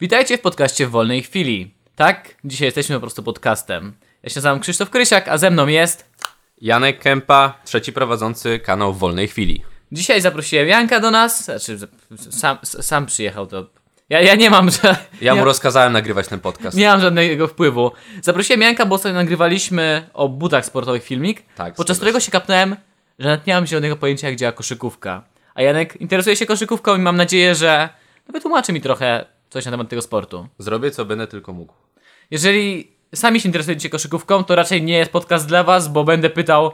[0.00, 1.74] Witajcie w podcaście w wolnej chwili.
[1.96, 3.92] Tak, dzisiaj jesteśmy po prostu podcastem.
[4.22, 6.10] Ja się nazywam Krzysztof Krysiak, a ze mną jest...
[6.60, 9.62] Janek Kępa, trzeci prowadzący kanał w wolnej chwili.
[9.92, 11.78] Dzisiaj zaprosiłem Janka do nas, znaczy
[12.30, 13.66] sam, sam przyjechał, to...
[14.08, 14.96] Ja, ja nie mam, że...
[15.20, 16.76] Ja mu rozkazałem nagrywać ten podcast.
[16.76, 17.92] Nie mam żadnego wpływu.
[18.22, 22.30] Zaprosiłem Janka, bo sobie nagrywaliśmy o butach sportowych filmik, Tak, podczas którego się.
[22.30, 22.76] kapnąłem,
[23.18, 25.22] że nawet nie mam zielonego pojęcia, jak działa koszykówka.
[25.54, 27.88] A Janek interesuje się koszykówką i mam nadzieję, że
[28.28, 30.48] no, wytłumaczy mi trochę coś na temat tego sportu.
[30.58, 31.74] Zrobię co będę tylko mógł.
[32.30, 36.70] Jeżeli sami się interesujecie koszykówką, to raczej nie jest podcast dla was, bo będę pytał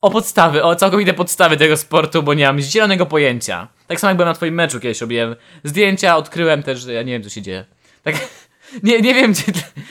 [0.00, 3.68] o podstawy, o całkowite podstawy tego sportu, bo nie mam zielonego pojęcia.
[3.86, 7.12] Tak samo jak byłem na twoim meczu kiedyś, robiłem zdjęcia, odkryłem też, że ja nie
[7.12, 7.64] wiem, co się dzieje.
[8.02, 8.14] Tak,
[8.82, 9.42] nie, nie wiem, czy...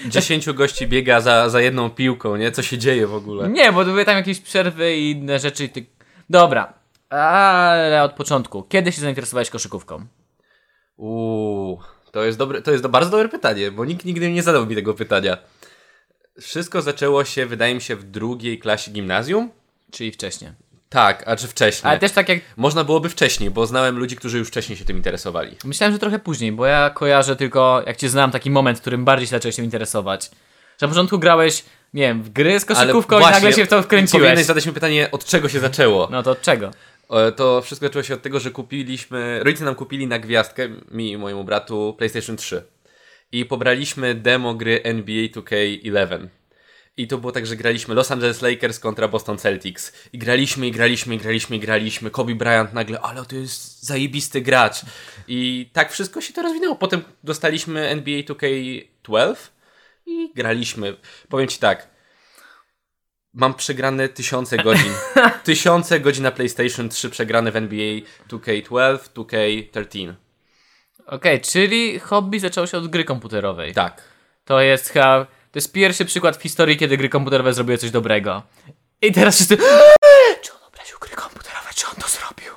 [0.06, 2.52] Dziesięciu gości biega za, za jedną piłką, nie?
[2.52, 3.50] Co się dzieje w ogóle?
[3.50, 5.64] Nie, bo były tam jakieś przerwy i inne rzeczy.
[5.64, 5.86] i Ty...
[6.30, 6.74] Dobra,
[7.10, 8.64] ale od początku.
[8.64, 10.06] Kiedy się zainteresowałeś koszykówką?
[11.00, 11.80] Uuu,
[12.12, 14.94] to jest, dobre, to jest bardzo dobre pytanie, bo nikt nigdy nie zadał mi tego
[14.94, 15.38] pytania.
[16.42, 19.50] Wszystko zaczęło się, wydaje mi się, w drugiej klasie gimnazjum.
[19.92, 20.52] Czyli wcześniej.
[20.90, 21.90] Tak, a czy wcześniej?
[21.90, 22.40] Ale też tak jak...
[22.58, 25.56] Można byłoby wcześniej, bo znałem ludzi, którzy już wcześniej się tym interesowali.
[25.64, 29.06] Myślałem, że trochę później, bo ja kojarzę tylko, jak cię znam, taki moment, w którym
[29.06, 30.26] bardziej się zacząłeś się interesować.
[30.82, 33.84] Że na początku grałeś, nie wiem, w gry z koszykówką i nagle się w to
[33.84, 34.22] wkręciłeś.
[34.22, 36.08] Powinieneś zadać mi pytanie, od czego się zaczęło.
[36.12, 36.72] No to od czego?
[37.10, 41.12] E, To wszystko zaczęło się od tego, że kupiliśmy, rodzice nam kupili na gwiazdkę, mi
[41.12, 42.64] i mojemu bratu, PlayStation 3.
[43.32, 46.28] I pobraliśmy demo gry NBA 2K11.
[46.98, 49.94] I to było tak, że graliśmy Los Angeles Lakers kontra Boston Celtics.
[50.14, 52.12] I graliśmy, i graliśmy, i graliśmy, i graliśmy.
[52.12, 54.82] Kobe Bryant nagle, ale to jest zajebisty gracz.
[55.28, 56.76] I tak wszystko się to rozwinęło.
[56.76, 59.36] Potem dostaliśmy NBA 2K12
[60.06, 60.96] i graliśmy.
[61.30, 61.88] Powiem Ci tak,
[63.34, 64.94] Mam przegrane tysiące godzin.
[65.44, 70.14] tysiące godzin na PlayStation 3 przegrane w NBA 2K12, 2K13.
[71.06, 73.74] Okej, czyli hobby zaczęło się od gry komputerowej.
[73.74, 74.02] Tak.
[74.46, 78.44] To jest chyba, to jest pierwszy przykład w historii, kiedy gry komputerowe zrobiły coś dobrego.
[79.02, 79.58] I teraz wszyscy,
[80.42, 82.54] czy on obraził gry komputerowe, czy on to zrobił?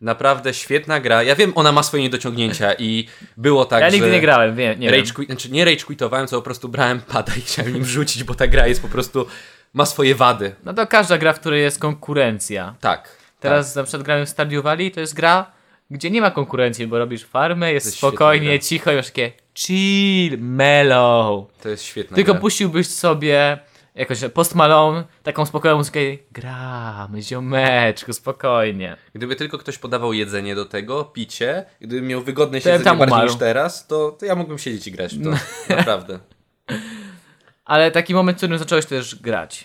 [0.00, 1.22] Naprawdę świetna gra.
[1.22, 3.96] Ja wiem, ona ma swoje niedociągnięcia i było tak, Ja że...
[3.96, 5.14] nigdy nie grałem, wiem, nie rage wiem.
[5.14, 8.34] quit, znaczy nie rage quitowałem, co po prostu brałem pada i chciałem nim rzucić, bo
[8.34, 9.26] ta gra jest po prostu...
[9.74, 10.54] ma swoje wady.
[10.64, 12.74] No to każda gra, w której jest konkurencja.
[12.80, 13.16] Tak.
[13.40, 15.52] Teraz na przykład grałem w Stardew Valley, to jest gra,
[15.90, 20.38] gdzie nie ma konkurencji, bo robisz farmę, jest, jest spokojnie, cicho i masz takie chill,
[20.38, 21.46] mellow.
[21.52, 22.40] Tak, to jest świetna Tylko gra.
[22.40, 23.58] puściłbyś sobie
[23.94, 26.00] jakoś Post Malone, taką spokojną muzykę
[26.32, 28.96] gramy, ziomeczku, spokojnie.
[29.14, 33.28] Gdyby tylko ktoś podawał jedzenie do tego, picie, gdybym miał wygodne siedzenie bardziej umarł.
[33.28, 35.30] niż teraz, to, to ja mógłbym siedzieć i grać w to.
[35.76, 36.18] Naprawdę.
[37.64, 39.64] Ale taki moment, w którym zacząłeś też grać.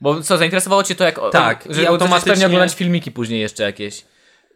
[0.00, 1.20] Bo co, zainteresowało cię to, jak.
[1.32, 4.04] Tak, że i automatycznie pewnie oglądać filmiki później jeszcze jakieś.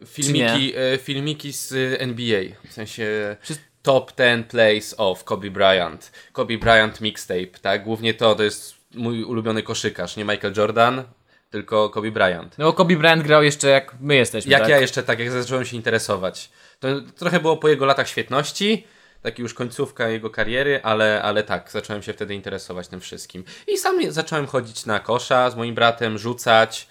[0.06, 3.36] Filmiki, e, filmiki z NBA, w sensie
[3.82, 6.12] top 10 plays of Kobe Bryant.
[6.32, 7.84] Kobe Bryant mixtape, tak?
[7.84, 11.04] Głównie to, to jest mój ulubiony koszykarz, nie Michael Jordan,
[11.50, 12.58] tylko Kobe Bryant.
[12.58, 14.52] No bo Kobe Bryant grał jeszcze jak my jesteśmy.
[14.52, 14.70] Jak tak?
[14.70, 16.50] ja jeszcze tak, jak zacząłem się interesować.
[16.80, 18.86] To trochę było po jego latach świetności,
[19.26, 23.44] taki już końcówka jego kariery, ale, ale tak, zacząłem się wtedy interesować tym wszystkim.
[23.68, 26.88] I sam zacząłem chodzić na kosza z moim bratem, rzucać,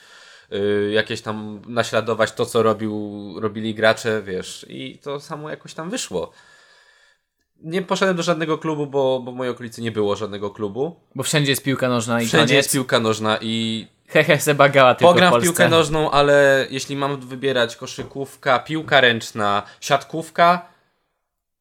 [0.52, 5.90] yy, jakieś tam naśladować to, co robił, robili gracze, wiesz, i to samo jakoś tam
[5.90, 6.32] wyszło.
[7.62, 10.96] Nie poszedłem do żadnego klubu, bo, bo w mojej okolicy nie było żadnego klubu.
[11.16, 12.52] Bo wszędzie jest piłka nożna i Wszędzie koniec.
[12.58, 15.48] jest piłka nożna i Hehe, Seba Gała tylko Pogram w w Polsce.
[15.48, 20.75] piłkę nożną, ale jeśli mam wybierać koszykówka, piłka ręczna, siatkówka,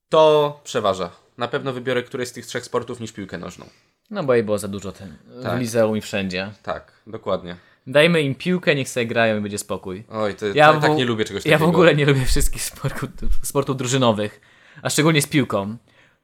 [0.09, 1.10] to przeważa.
[1.38, 3.66] Na pewno wybiorę któreś z tych trzech sportów niż piłkę nożną.
[4.10, 5.60] No bo jej było za dużo ten, w Tak.
[5.60, 6.50] liceum i wszędzie.
[6.62, 7.56] Tak, dokładnie.
[7.87, 10.04] Dajmy im piłkę, niech sobie grają i będzie spokój.
[10.10, 11.66] Oj, to, Ja to, w- tak nie lubię czegoś Ja takiego.
[11.66, 13.10] w ogóle nie lubię wszystkich sportów,
[13.42, 14.41] sportów drużynowych,
[14.82, 15.76] a szczególnie z piłką.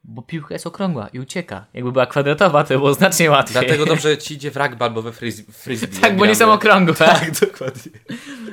[0.05, 1.65] Bo piłka jest okrągła i ucieka.
[1.75, 3.53] Jakby była kwadratowa, to by było znacznie łatwiej.
[3.53, 6.01] Dlatego dobrze ci idzie w rugby albo we fris- frisbee.
[6.01, 6.95] tak, bo nie są okrągłe.
[6.95, 7.93] Tak, dokładnie.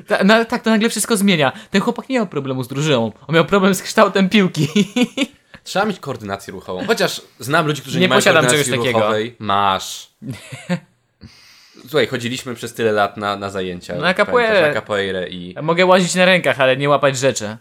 [0.07, 1.51] Ta, no, tak, to nagle wszystko zmienia.
[1.71, 3.11] Ten chłopak nie miał problemu z drużyną.
[3.27, 4.67] On miał problem z kształtem piłki.
[5.63, 6.85] Trzeba mieć koordynację ruchową.
[6.87, 8.99] Chociaż znam ludzi, którzy Nie nie, mają koordynacji czegoś takiego.
[8.99, 9.35] ruchowej.
[9.39, 10.09] Masz.
[11.81, 13.95] Słuchaj, chodziliśmy przez tyle lat na, na zajęcia.
[13.95, 14.67] Na capoeirę.
[14.67, 17.57] Na capoeirę i Mogę łazić na rękach, ale nie łapać rzeczy.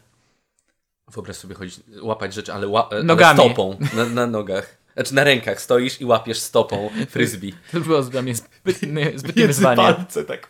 [1.13, 3.41] Wyobraź sobie chodzić, łapać rzeczy, ale, ła, ale Nogami.
[3.41, 4.77] stopą na, na nogach.
[4.95, 7.53] Znaczy na rękach stoisz i łapiesz stopą frisbee.
[7.73, 9.95] To było dla mnie zbytnie, zbytnie wyzwanie.
[10.29, 10.49] tak.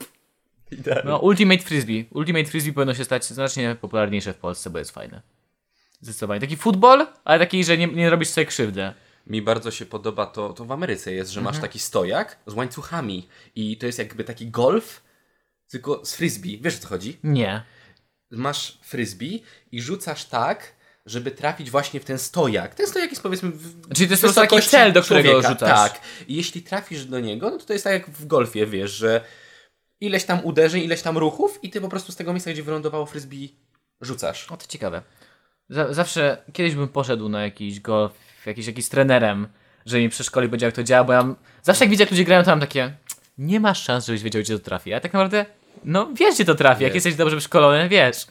[0.70, 1.10] Idealnie.
[1.10, 2.04] No, Ultimate Frisbee.
[2.10, 5.22] Ultimate Frisbee powinno się stać znacznie popularniejsze w Polsce, bo jest fajne.
[6.00, 6.40] Zdecydowanie.
[6.40, 8.92] Taki futbol, ale taki, że nie, nie robisz sobie krzywdy.
[9.26, 13.28] Mi bardzo się podoba to, to w Ameryce jest, że masz taki stojak z łańcuchami
[13.54, 15.02] i to jest jakby taki golf,
[15.68, 16.60] tylko z frisbee.
[16.62, 17.18] Wiesz o co chodzi?
[17.24, 17.62] Nie.
[18.30, 19.42] Masz frisbee
[19.72, 20.72] i rzucasz tak,
[21.06, 22.74] żeby trafić właśnie w ten stojak.
[22.74, 25.48] Ten stojak jest powiedzmy w Czyli to jest taki cel, do którego człowieka.
[25.48, 25.92] rzucasz.
[25.92, 26.00] Tak.
[26.28, 29.20] I jeśli trafisz do niego, no to to jest tak jak w golfie, wiesz, że
[30.00, 33.06] ileś tam uderzeń, ileś tam ruchów i ty po prostu z tego miejsca, gdzie wylądowało
[33.06, 33.54] frisbee,
[34.00, 34.52] rzucasz.
[34.52, 35.02] O, to ciekawe.
[35.68, 38.12] Za, zawsze, kiedyś bym poszedł na jakiś golf,
[38.46, 39.48] jakiś, jakiś trenerem,
[39.86, 42.42] że mi przeszkoli powiedział, jak to działa, bo ja zawsze jak widzę, jak ludzie grają,
[42.44, 42.96] to mam takie,
[43.38, 44.94] nie masz szans, żebyś wiedział, gdzie to trafi.
[44.94, 45.46] A tak naprawdę,
[45.84, 46.82] no wiesz, gdzie to trafi.
[46.82, 46.94] Jak Wiesz.
[46.94, 48.26] jesteś dobrze wyszkolony, wiesz.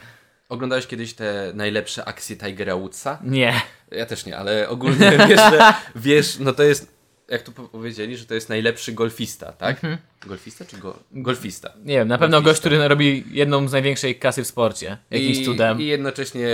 [0.50, 3.20] Oglądałeś kiedyś te najlepsze akcje Tigera Woodsa?
[3.24, 3.62] Nie.
[3.92, 6.96] Ja też nie, ale ogólnie wiesz, że, wiesz, no to jest,
[7.30, 9.82] jak tu po- powiedzieli, że to jest najlepszy golfista, tak?
[10.28, 11.74] Golfista czy go, golfista?
[11.84, 12.50] Nie wiem, na pewno Golfista.
[12.52, 14.98] gość, który robi jedną z największej kasy w sporcie.
[15.12, 15.82] Jakimś I, cudem.
[15.82, 16.48] I jednocześnie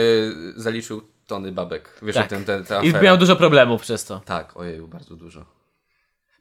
[0.55, 1.99] zaliczył tony babek.
[2.01, 2.25] Wiesz, tak.
[2.25, 4.21] o tym, te, ta I miał dużo problemów przez to.
[4.25, 5.45] Tak, ojej, bardzo dużo.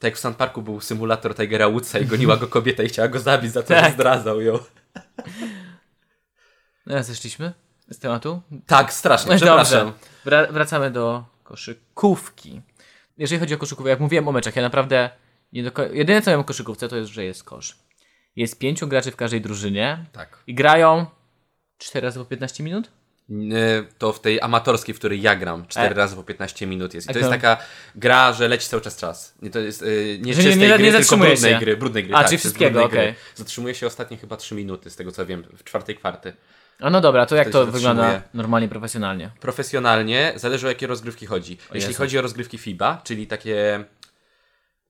[0.00, 3.08] Tak jak w Sand Parku był symulator Tigera Woodsa i goniła go kobieta i chciała
[3.08, 3.92] go zabić za to, że Tak.
[3.94, 4.58] zdradzał ją.
[6.86, 7.52] No, zeszliśmy
[7.90, 8.42] z tematu?
[8.66, 9.86] Tak, strasznie, No przepraszam.
[9.86, 10.06] Dobrze.
[10.26, 12.60] Wra- wracamy do koszykówki.
[13.18, 15.10] Jeżeli chodzi o koszykówkę, jak mówiłem o meczach, ja naprawdę
[15.92, 17.76] jedyne co wiem o koszykówce to jest, że jest kosz.
[18.36, 20.42] Jest pięciu graczy w każdej drużynie Tak.
[20.46, 21.06] i grają
[21.78, 22.90] 4 razy po 15 minut?
[23.30, 25.94] Nie, To w tej amatorskiej, w której ja gram, 4 E.
[25.94, 27.10] razy po 15 minut jest.
[27.10, 27.56] I to jest taka
[27.94, 29.34] gra, że leci cały czas czas.
[29.42, 31.58] Nie, to jest yy, nie Że nie- czystej nie- gry, nie tylko brudnej się.
[31.58, 31.76] gry.
[31.76, 33.14] Brudnej gry A, tak, czyli wszystkiego, okej.
[33.34, 36.32] Zatrzymuje się ostatnie chyba 3 minuty, z tego co wiem, w czwartej kwarty.
[36.80, 39.30] A no dobra, to jak To to wygląda normalnie, profesjonalnie?
[39.40, 41.58] Profesjonalnie, zależy o jakie rozgrywki chodzi.
[41.74, 41.98] Jeśli Jezu.
[41.98, 43.84] chodzi o rozgrywki FIBA, czyli takie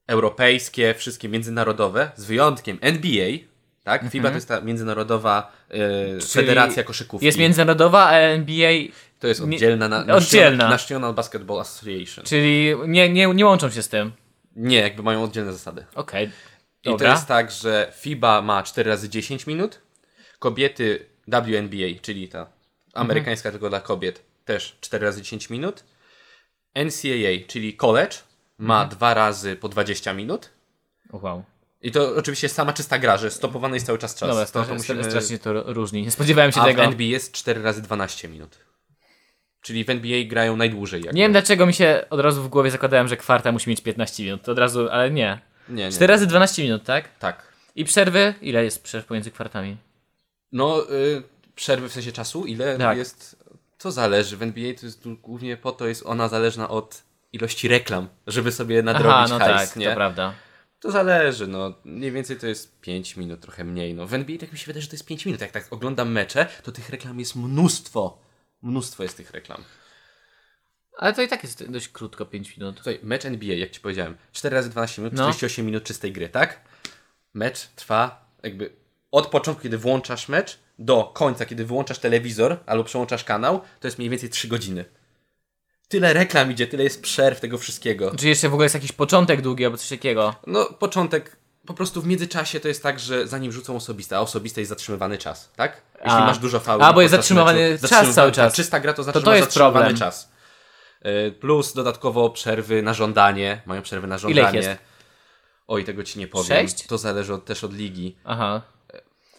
[0.07, 3.39] europejskie, wszystkie międzynarodowe, z wyjątkiem NBA,
[3.85, 4.11] tak?
[4.11, 7.27] FIBA to jest ta międzynarodowa e, federacja koszykówki.
[7.27, 8.71] Jest międzynarodowa, a NBA,
[9.19, 10.69] To jest oddzielna, na, oddzielna.
[10.69, 12.25] National, Basketball Association.
[12.25, 14.13] czyli nie, nie, nie łączą się z tym.
[14.57, 15.85] Nie, jakby mają oddzielne zasady.
[15.95, 16.31] Okej.
[16.85, 19.81] I to jest tak, że FIBA ma 4 razy 10 minut,
[20.39, 22.47] kobiety WNBA, czyli ta
[22.95, 25.85] amerykańska tylko dla kobiet, też 4 razy 10 minut.
[26.75, 28.17] NCAA, czyli college,
[28.59, 30.51] ma 2 razy po 20 minut.
[31.13, 31.45] Wow.
[31.83, 34.29] I to oczywiście sama czysta gra, że stopowany jest cały czas czas.
[34.29, 35.05] Dobra, to, to musimy...
[35.05, 36.03] strasznie to różni.
[36.03, 36.83] Nie spodziewałem się A w tego.
[36.83, 38.59] NBA jest 4 razy 12 minut.
[39.61, 41.01] Czyli w NBA grają najdłużej.
[41.03, 41.17] Jakby.
[41.17, 44.23] Nie wiem dlaczego mi się od razu w głowie zakładałem, że kwarta musi mieć 15
[44.23, 44.43] minut.
[44.43, 45.41] To od razu, ale nie.
[45.69, 45.93] nie, nie.
[45.93, 47.19] 4 razy 12 minut, tak?
[47.19, 47.53] Tak.
[47.77, 48.35] I przerwy?
[48.43, 49.77] Ile jest przerw pomiędzy kwartami?
[50.53, 51.23] No, y,
[51.55, 52.99] przerwy w sensie czasu, ile Tak.
[52.99, 53.45] jest.
[53.79, 54.37] To zależy.
[54.37, 57.03] W NBA to jest głównie po to jest ona zależna od
[57.33, 59.89] ilości reklam, żeby sobie nadrobić Aha, no hajs, tak, nie?
[59.89, 60.35] to prawda.
[60.81, 61.75] To zależy, no.
[61.85, 63.95] Mniej więcej to jest 5 minut, trochę mniej.
[63.95, 64.07] No.
[64.07, 65.41] W NBA tak mi się wydaje, że to jest 5 minut.
[65.41, 68.19] Jak tak oglądam mecze, to tych reklam jest mnóstwo.
[68.63, 69.65] Mnóstwo jest tych reklam.
[70.99, 72.77] Ale to i tak jest dość krótko, 5 minut.
[72.77, 75.23] Tutaj mecz NBA, jak ci powiedziałem, 4 razy 12 minut, No.
[75.23, 76.61] 48 minut czystej gry, tak?
[77.35, 78.73] Mecz trwa jakby
[79.11, 83.99] od początku, kiedy włączasz mecz, do końca, kiedy wyłączasz telewizor albo przełączasz kanał, to jest
[83.99, 84.85] mniej więcej 3 godziny.
[85.91, 88.13] Tyle reklam idzie, tyle jest przerw tego wszystkiego.
[88.17, 90.35] Czy jeszcze w ogóle jest jakiś początek długi albo coś takiego?
[90.47, 94.61] No, początek, po prostu w międzyczasie to jest tak, że zanim rzucą osobiste, a osobiste
[94.61, 95.83] jest zatrzymywany czas, tak?
[95.95, 96.27] Jeśli A.
[96.27, 96.85] masz dużo fauli.
[96.85, 98.53] A, bo jest zatrzymywany meczu, czas zatrzymywany- cały czas.
[98.53, 99.97] tak, Czysta gra to To to jest zatrzymywany problem.
[99.97, 100.33] czas.
[101.29, 103.63] Y, Plus dodatkowo przerwy na żądanie.
[103.67, 104.59] Mają przerwy na żądanie.
[104.59, 104.71] jest?
[105.69, 106.47] Oj, tego ci nie powiem.
[106.47, 106.87] Sześć?
[106.87, 108.17] To zależy od, też od ligi.
[108.25, 108.63] Aha.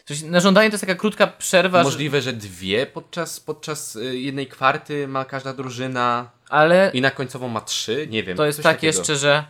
[0.06, 4.48] Coś, na żądanie to jest taka krótka przerwa, Możliwe, że dwie podczas, podczas y, jednej
[4.48, 8.08] kwarty ma każda drużyna ale i na końcową ma trzy.
[8.10, 8.38] Nie wiem.
[8.38, 8.98] to jest tak takiego.
[8.98, 9.44] jeszcze, że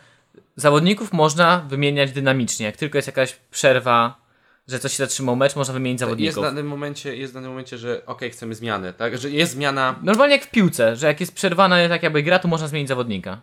[0.55, 2.65] zawodników można wymieniać dynamicznie.
[2.65, 4.21] Jak tylko jest jakaś przerwa,
[4.67, 6.43] że coś się zatrzymał mecz, można wymienić Jest w zawodników.
[6.43, 9.17] danym momencie, jest w danym momencie, że okej, chcemy zmiany, tak?
[9.17, 12.47] Że jest zmiana, Normalnie jak w piłce, że jak jest przerwana tak jakby gra, to
[12.47, 13.41] można zmienić zawodnika.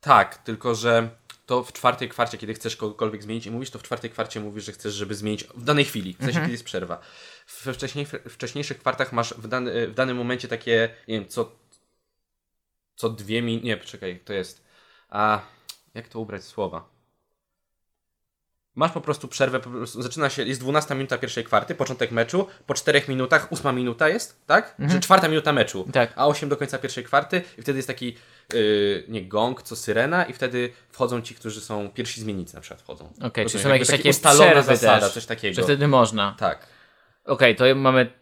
[0.00, 1.08] tak, tylko że
[1.46, 4.64] to w czwartej kwarcie, kiedy chcesz kogokolwiek zmienić i mówisz, to w czwartej kwarcie mówisz,
[4.64, 6.44] że chcesz, żeby zmienić w danej chwili, w sensie, Mhm.
[6.44, 7.00] kiedy jest przerwa.
[7.64, 11.52] We wcześniej, wcześniejszych kwartach masz w, dany, w danym momencie takie, nie wiem, co,
[13.02, 14.64] co dwie minuty, nie, poczekaj, to jest,
[15.08, 15.40] a
[15.94, 16.88] jak to ubrać słowa?
[18.74, 22.46] Masz po prostu przerwę, po prostu zaczyna się, jest 12 minuta pierwszej kwarty, początek meczu,
[22.66, 24.76] po 4 minutach 8 minuta jest, tak?
[24.90, 26.12] Czy czwarta minuta meczu, Tak.
[26.16, 28.16] a 8 do końca pierwszej kwarty i wtedy jest taki,
[28.52, 32.82] yy, nie gong, co syrena i wtedy wchodzą ci, którzy są pierwsi zmiennicy na przykład
[32.82, 33.04] wchodzą.
[33.04, 35.54] Okej, Rozumiem, czyli są jakieś taki takie ustalona przerwy zasada, też, coś takiego.
[35.54, 36.36] że wtedy można.
[36.38, 36.66] Tak.
[37.24, 38.12] Okej, to mamy,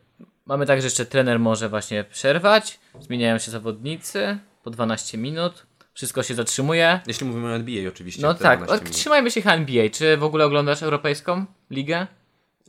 [0.47, 6.23] mamy tak, że jeszcze trener może właśnie przerwać, zmieniają się zawodnicy po 12 minut, wszystko
[6.23, 7.00] się zatrzymuje.
[7.07, 8.23] Jeśli mówimy o NBA oczywiście.
[8.23, 8.97] No tak, 12 od, minut.
[8.97, 9.90] trzymajmy się NBA.
[9.90, 12.07] Czy w ogóle oglądasz europejską ligę?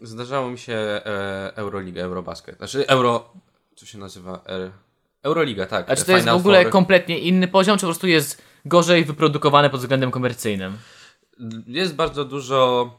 [0.01, 2.57] Zdarzało mi się e, Euroliga, Eurobasket.
[2.57, 3.33] Znaczy Euro...
[3.75, 4.43] Co się nazywa?
[4.48, 4.71] E,
[5.24, 5.89] Euroliga, tak.
[5.89, 6.71] A czy to jest w Final ogóle Four.
[6.71, 10.77] kompletnie inny poziom, czy po prostu jest gorzej wyprodukowane pod względem komercyjnym?
[11.67, 12.89] Jest bardzo dużo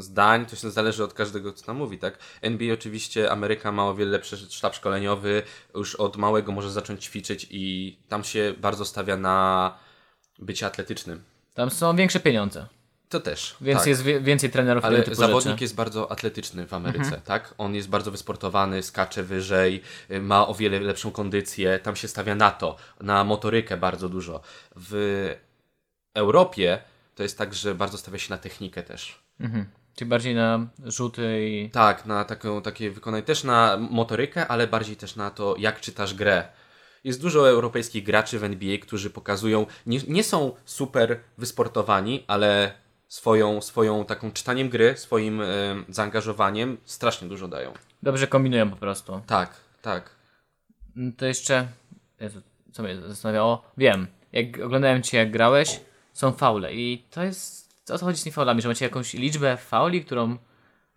[0.00, 2.18] zdań, to się zależy od każdego, co tam mówi, tak?
[2.42, 5.42] NBA oczywiście, Ameryka ma o wiele lepszy sztab szkoleniowy,
[5.74, 9.78] już od małego może zacząć ćwiczyć i tam się bardzo stawia na
[10.38, 11.22] bycie atletycznym.
[11.54, 12.66] Tam są większe pieniądze.
[13.08, 13.56] To też.
[13.60, 13.86] Więc tak.
[13.86, 15.48] jest więcej trenerów Ale typu zawodnik rzeczy.
[15.48, 15.62] Mhm.
[15.62, 17.54] jest bardzo atletyczny w Ameryce, tak?
[17.58, 22.34] On jest bardzo wysportowany, skacze wyżej, y, ma o wiele lepszą kondycję, tam się stawia
[22.34, 24.40] na to, na motorykę bardzo dużo.
[24.76, 25.34] W
[26.14, 26.82] Europie
[27.14, 29.22] to jest tak, że bardzo stawia się na technikę też.
[29.40, 29.66] Mhm.
[29.94, 31.70] Czyli bardziej na rzuty i...
[31.70, 36.14] Tak, na taką, takie wykonanie, też na motorykę, ale bardziej też na to, jak czytasz
[36.14, 36.48] grę.
[37.04, 42.72] Jest dużo europejskich graczy w NBA, którzy pokazują, nie, nie są super wysportowani, ale
[43.08, 45.46] swoją, swoją taką czytaniem gry, swoim e,
[45.88, 47.72] zaangażowaniem strasznie dużo dają.
[48.02, 49.20] Dobrze kombinują po prostu.
[49.26, 50.10] Tak, tak.
[50.96, 51.68] Mm, To jeszcze...
[52.20, 52.40] Jezu,
[52.72, 53.62] co mnie zastanawiało?
[53.76, 54.06] Wiem.
[54.32, 55.80] Jak oglądałem Cię, jak grałeś,
[56.12, 57.63] są faule i to jest...
[57.90, 58.62] O co chodzi z tymi faulami?
[58.62, 60.38] Że macie jakąś liczbę fauli, którą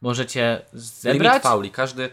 [0.01, 1.21] możecie zebrać?
[1.31, 1.71] Limit fauli.
[1.71, 2.09] Każdy,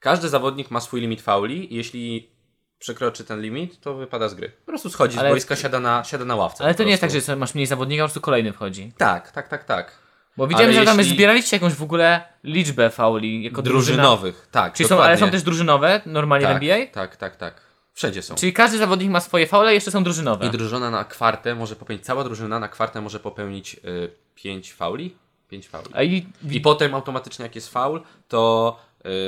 [0.00, 2.30] każdy zawodnik ma swój limit fauli i jeśli
[2.78, 4.48] przekroczy ten limit, to wypada z gry.
[4.48, 6.64] Po prostu schodzi Ale- z boiska, siada na, siada na ławce.
[6.64, 8.92] Ale to nie jest tak, że masz mniej zawodnika, po prostu kolejny wchodzi.
[8.96, 9.98] Tak, tak, tak, tak.
[10.36, 13.96] Bo widziałem, Ale że tam jeśli- zbieraliście jakąś w ogóle liczbę fauli jako drużyna.
[13.96, 14.74] Drużynowych, tak.
[14.74, 16.86] Czyli są, ale są też drużynowe normalnie tak, w NBA?
[16.86, 17.69] Tak, tak, tak.
[17.92, 18.34] Wszędzie są.
[18.34, 20.46] Czyli każdy zawodnik ma swoje faule, jeszcze są drużynowe.
[20.46, 25.14] I drużyna na kwartę może popełnić, cała drużyna na kwartę może popełnić y, 5 fauli.
[25.48, 25.88] 5 fauli.
[26.16, 28.76] I, I potem automatycznie jak jest faul, to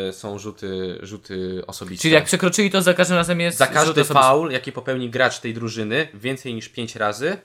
[0.09, 2.03] y, są rzuty, rzuty osobiste.
[2.03, 5.55] czyli jak przekroczyli, to za każdym razem jest Za każdy faul, jaki popełni gracz tej
[5.55, 7.37] drużyny, więcej niż 5 razy,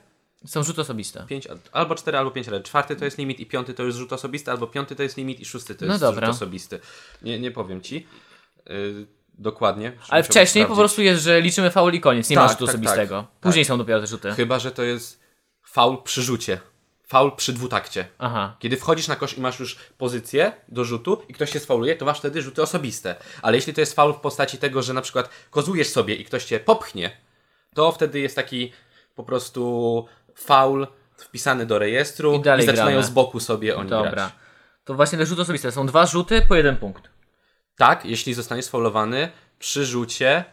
[0.46, 1.24] Są rzuty osobiste.
[1.28, 2.62] 5, albo 4, albo 5 razy.
[2.62, 5.40] Czwarty to jest limit i piąty to jest rzut osobisty, albo piąty to jest limit
[5.40, 6.26] i szósty to No jest dobra.
[6.26, 6.80] rzut osobisty.
[7.22, 8.06] Nie, nie powiem ci
[8.70, 9.06] y,
[9.38, 9.92] dokładnie.
[10.08, 12.74] Ale wcześniej po prostu jest, że liczymy faul i koniec, nie ma Tak, rzutu tak,
[12.74, 13.22] osobistego.
[13.22, 13.40] tak.
[13.40, 14.32] Później są dopiero te rzuty.
[14.32, 15.20] Chyba, że to jest
[15.62, 16.60] faul przy rzucie.
[17.06, 18.06] Faul przy dwutakcie.
[18.18, 18.56] Aha.
[18.58, 22.04] Kiedy wchodzisz na kosz i masz już pozycję do rzutu i ktoś się sfauluje, to
[22.04, 23.14] masz wtedy rzuty osobiste.
[23.42, 26.44] Ale jeśli to jest faul w postaci tego, że na przykład kozujesz sobie i ktoś
[26.44, 27.10] cię popchnie,
[27.74, 28.72] to wtedy jest taki
[29.14, 30.04] po prostu
[30.34, 33.04] faul wpisany do rejestru I dalej zaczynają gramy.
[33.06, 34.10] z boku sobie oni Dobra.
[34.10, 34.32] grać.
[34.84, 35.72] To właśnie te rzuty osobiste.
[35.72, 37.10] Są dwa rzuty po jeden punkt.
[37.78, 40.44] Tak, jeśli zostaniesz sfaulowany przy rzucie,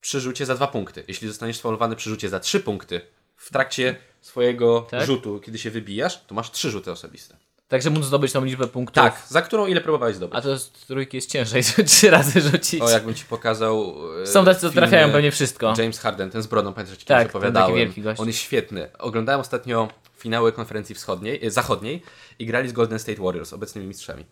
[0.00, 1.04] przy rzucie za dwa punkty.
[1.08, 3.00] Jeśli zostaniesz sfaulowany przy rzucie za trzy punkty
[3.36, 5.06] w trakcie swojego Tak?
[5.06, 7.36] rzutu, kiedy się wybijasz, to masz trzy rzuty osobiste.
[7.68, 8.94] Także móc zdobyć tą liczbę punktów.
[9.04, 10.36] Tak, za którą ile próbowałeś zdobyć?
[10.38, 12.80] A to z trójki jest ciężej, trzy razy rzucić.
[12.82, 13.94] O, jakbym ci pokazał.
[14.22, 15.74] e, Są tacy, co trafiają pewnie wszystko.
[15.78, 17.76] James Harden, ten z brodą, pamiętasz, że ci Tak, opowiadałem.
[17.76, 18.20] wielki gość.
[18.20, 18.88] On jest świetny.
[18.98, 22.02] Oglądałem ostatnio finały konferencji wschodniej, e, zachodniej
[22.38, 24.24] i grali z Golden State Warriors, obecnymi mistrzami.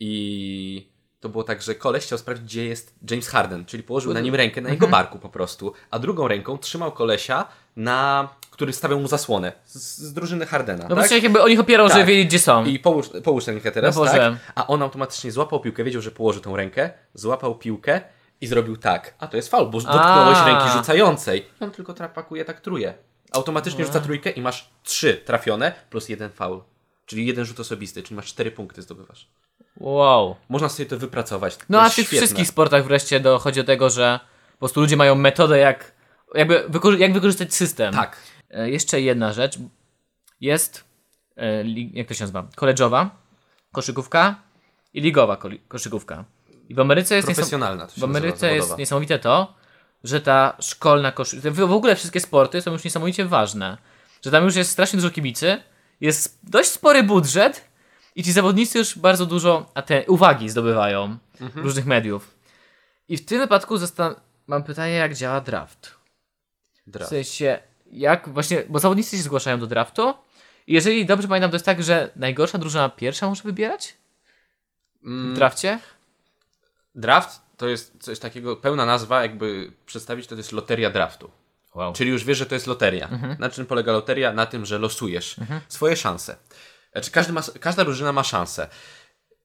[0.00, 0.91] I
[1.22, 4.34] to było tak, że koleś chciał sprawdzić, gdzie jest James Harden, czyli położył na nim
[4.34, 9.08] rękę na jego barku po prostu, a drugą ręką trzymał kolesia, na który stawiał mu
[9.08, 10.86] zasłonę z, z drużyny Hardena.
[10.88, 11.08] No tak?
[11.10, 11.96] bo jakby oni opierą, Tak.
[11.96, 12.64] żeby wiedzieć, gdzie są.
[12.64, 14.32] I połóż, połóż tę rękę teraz, No tak?
[14.54, 18.00] A on automatycznie złapał piłkę, wiedział, że położy tą rękę, złapał piłkę
[18.40, 19.14] i zrobił tak.
[19.18, 20.46] A to jest faul, bo dotknąłeś A.
[20.46, 21.46] ręki rzucającej.
[21.60, 22.94] I on tylko trapakuje tak truje.
[23.32, 26.62] Automatycznie rzuca trójkę i masz trzy trafione plus jeden faul.
[27.06, 29.28] Czyli jeden rzut osobisty, czyli masz cztery punkty zdobywasz.
[29.80, 30.36] Wow.
[30.48, 31.56] Można sobie to wypracować.
[31.56, 32.18] To No a w tych świetne.
[32.18, 34.20] wszystkich sportach wreszcie dochodzi do tego, że
[34.52, 35.92] po prostu ludzie mają metodę, jak,
[36.34, 37.94] jakby wykorzy- jak wykorzystać system.
[37.94, 38.16] Tak.
[38.50, 39.58] E, jeszcze jedna rzecz.
[40.40, 40.84] Jest,
[41.36, 43.10] e, jak to się nazywa, koledżowa
[43.72, 44.34] koszykówka
[44.94, 45.38] i ligowa
[45.68, 46.24] koszykówka.
[46.68, 49.54] I w Ameryce jest, Profesjonalna to w Ameryce jest niesamowite to,
[50.04, 53.78] że ta szkolna koszykówka, w w ogóle wszystkie sporty są już niesamowicie ważne.
[54.24, 55.62] Że tam już jest strasznie dużo kibicy,
[56.00, 57.68] jest dość spory budżet
[58.14, 61.64] i ci zawodnicy już bardzo dużo aten- uwagi zdobywają Mhm.
[61.66, 62.34] różnych mediów.
[63.08, 64.14] I w tym wypadku zastan-
[64.46, 65.94] mam pytanie, jak działa draft.
[66.86, 67.10] W Draft.
[67.10, 67.58] sensie,
[67.90, 70.14] jak właśnie, bo zawodnicy się zgłaszają do draftu
[70.66, 73.94] i jeżeli dobrze pamiętam, to jest tak, że najgorsza drużyna pierwsza może wybierać
[75.04, 75.32] Mm.
[75.32, 75.78] w drafcie?
[76.94, 81.30] Draft to jest coś takiego, pełna nazwa, jakby przedstawić to, to jest loteria draftu.
[81.74, 81.92] Wow.
[81.92, 83.08] Czyli już wiesz, że to jest loteria.
[83.38, 84.32] Na czym polega loteria?
[84.32, 85.36] Na tym, że losujesz
[85.68, 86.36] swoje szanse.
[86.92, 88.68] Znaczy, każdy ma, każda drużyna ma szansę.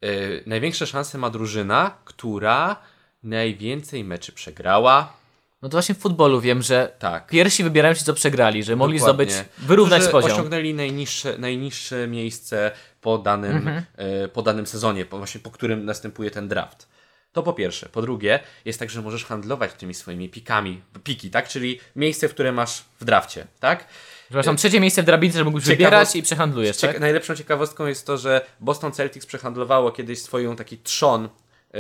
[0.01, 2.75] Yy, największe szanse ma drużyna, która
[3.23, 5.13] najwięcej meczy przegrała.
[5.61, 7.27] No to właśnie w futbolu wiem, że Tak.
[7.27, 9.31] pierwsi wybierają się, co przegrali, że mogli Dokładnie.
[9.31, 10.31] zdobyć, wyrównać Którzy poziom.
[10.31, 16.31] osiągnęli najniższe, najniższe miejsce po danym, e, po danym sezonie, po, właśnie po którym następuje
[16.31, 16.87] ten draft.
[17.31, 17.89] To po pierwsze.
[17.89, 21.47] Po drugie, jest tak, że możesz handlować tymi swoimi pikami, piki, tak?
[21.47, 23.87] Czyli miejsce, w które masz w drafcie, tak?
[24.31, 26.99] Masz tam trzecie miejsce w drabince, że mógłbyś Ciekawość- wybierać i przehandlujesz, Cieka- tak?
[26.99, 31.29] Najlepszą ciekawostką jest to, że Boston Celtics przehandlowało kiedyś swoją taki trzon
[31.73, 31.79] e,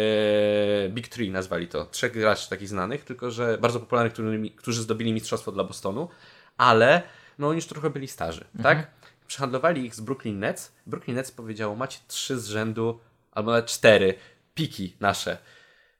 [0.89, 1.85] Big Three nazwali to.
[1.85, 6.09] Trzech graczy takich znanych, tylko że bardzo popularnych, którymi, którzy zdobyli mistrzostwo dla Bostonu,
[6.57, 7.01] ale
[7.39, 8.87] no oni już trochę byli starzy, tak?
[9.27, 10.71] przehandlowali ich z Brooklyn Nets.
[10.85, 12.99] Brooklyn Nets powiedziało, macie trzy z rzędu,
[13.31, 14.13] albo nawet cztery
[14.55, 15.37] piki nasze.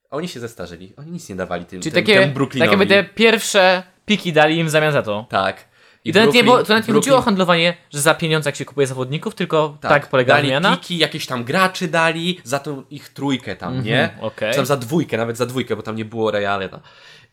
[0.09, 0.93] Oni się zestarzyli.
[0.97, 2.69] Oni nic nie dawali tym, Czyli tym, takie, tym Brooklynowi.
[2.71, 5.25] takie by te pierwsze piki dali im w zamian za to.
[5.29, 5.65] Tak.
[6.07, 8.47] I to nawet nie, było, to nawet nie Brooklyn- chodziło o handlowanie, że za pieniądze
[8.49, 10.77] jak się kupuje zawodników, tylko tak, polega dali wymiana.
[10.77, 14.03] piki, jakieś tam graczy dali, za tą ich trójkę tam, nie?
[14.13, 14.31] Mhm.
[14.51, 16.69] Czy tam za dwójkę, nawet za dwójkę, bo tam nie było Reale.
[16.71, 16.79] No.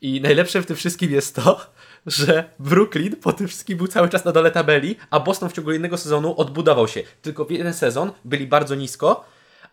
[0.00, 1.60] I najlepsze w tym wszystkim jest to,
[2.06, 5.72] że Brooklyn po tym wszystkim był cały czas na dole tabeli, a Boston w ciągu
[5.72, 7.02] jednego sezonu odbudował się.
[7.22, 9.24] Tylko w jeden sezon byli bardzo nisko,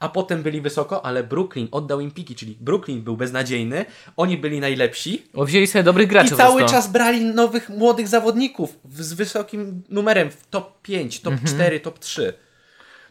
[0.02, 3.86] a potem byli wysoko, ale Brooklyn oddał im piki, czyli Brooklyn był beznadziejny,
[4.18, 8.80] oni byli najlepsi, Bo wzięli sobie dobrych graczy i cały czas brali nowych, młodych zawodników
[8.90, 11.56] z wysokim numerem w top 5, top Mhm.
[11.56, 12.34] 4, top 3.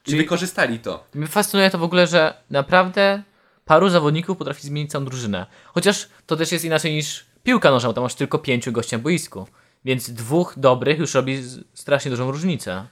[0.02, 1.04] Czyli wykorzystali to.
[1.14, 3.23] Mnie fascynuje to w ogóle, że naprawdę
[3.64, 5.47] paru zawodników potrafi zmienić całą drużynę.
[5.66, 8.99] Chociaż to też jest inaczej niż piłka nożna, bo tam masz tylko pięciu gości na
[8.99, 9.47] boisku.
[9.85, 11.42] Więc dwóch dobrych już robi
[11.75, 12.87] strasznie dużą różnicę.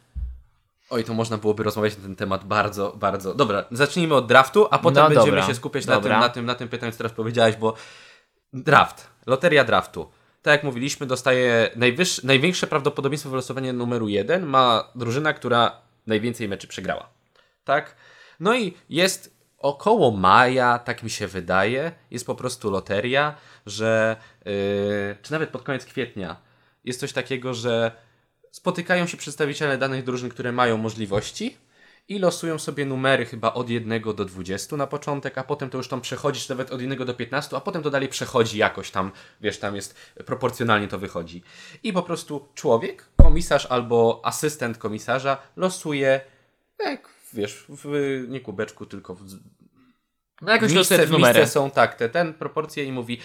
[0.91, 3.35] Oj, to można byłoby rozmawiać na ten temat bardzo, bardzo.
[3.35, 6.47] Dobra, zacznijmy od draftu, a potem No będziemy dobra, się skupiać na tym, na, tym,
[6.47, 7.75] na tym pytaniu, co teraz powiedziałeś, bo
[8.53, 10.11] draft, loteria draftu.
[10.43, 16.69] Tak jak mówiliśmy, dostaje najwyższe, największe prawdopodobieństwo wylosowania numeru jeden ma drużyna, która najwięcej meczy
[16.69, 17.09] przegrała.
[17.65, 17.97] Tak?
[18.41, 23.35] No i jest około maja, tak mi się wydaje, jest po prostu loteria,
[23.67, 24.53] że yy,
[25.23, 26.37] czy nawet pod koniec kwietnia
[26.85, 27.93] jest coś takiego, że
[28.51, 31.57] spotykają się przedstawiciele danych drużyn, które mają możliwości
[32.09, 35.89] i losują sobie numery chyba od 1 do 20 na początek, a potem to już
[35.89, 39.59] tam przechodzisz nawet od 1 do 15, a potem to dalej przechodzi jakoś tam, wiesz,
[39.59, 39.95] tam jest
[40.27, 41.43] proporcjonalnie to wychodzi.
[41.83, 46.21] I po prostu człowiek, komisarz albo asystent komisarza losuje,
[46.79, 49.23] jak wiesz, w nie kubeczku, tylko w,
[50.43, 53.19] No jakoś te w misce są tak, te ten proporcje i mówi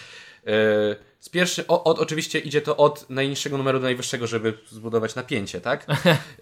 [1.20, 5.60] z pierwszy, o, od, oczywiście idzie to od najniższego numeru do najwyższego, żeby zbudować napięcie,
[5.60, 5.86] tak?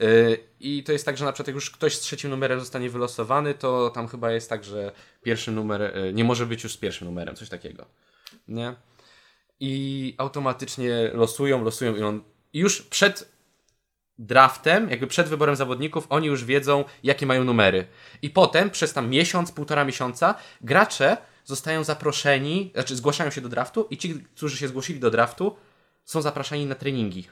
[0.00, 2.90] Yy, I to jest tak, że na przykład jak już ktoś z trzecim numerem zostanie
[2.90, 4.92] wylosowany, to tam chyba jest tak, że
[5.22, 7.86] pierwszy numer yy, nie może być już z pierwszym numerem, coś takiego.
[8.48, 8.74] Nie?
[9.60, 13.32] I automatycznie losują, losują i on i już przed
[14.18, 17.86] draftem, jakby przed wyborem zawodników, oni już wiedzą, jakie mają numery.
[18.22, 23.86] I potem, przez tam miesiąc, półtora miesiąca, gracze zostają zaproszeni, znaczy zgłaszają się do draftu
[23.90, 25.56] i ci, którzy się zgłosili do draftu,
[26.04, 27.28] są zapraszani na treningi.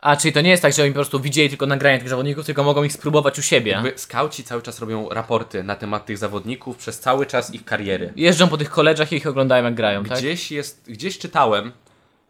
[0.00, 2.46] A, czyli to nie jest tak, że oni po prostu widzieli tylko nagrania tych zawodników,
[2.46, 3.72] tylko mogą ich spróbować u siebie.
[3.72, 8.12] Jakby skauci cały czas robią raporty na temat tych zawodników przez cały czas ich kariery.
[8.16, 10.18] Jeżdżą po tych koleżach i ich oglądają jak grają, tak?
[10.18, 11.72] Gdzieś jest, gdzieś czytałem,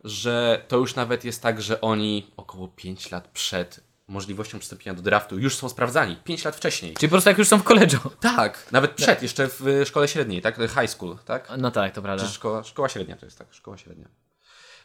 [0.04, 5.02] że to już nawet jest tak, że oni około 5 lat przed możliwością przystąpienia do
[5.02, 6.16] draftu już są sprawdzani.
[6.24, 6.94] 5 lat wcześniej.
[6.94, 7.98] Czyli po prostu jak już są w koledżu.
[8.20, 10.56] Tak, nawet przed, jeszcze w y, szkole średniej, tak?
[10.56, 11.48] High school, tak?
[11.58, 12.26] No tak, to prawda.
[12.26, 14.08] Czy szkoła, szkoła średnia to jest tak, szkoła średnia.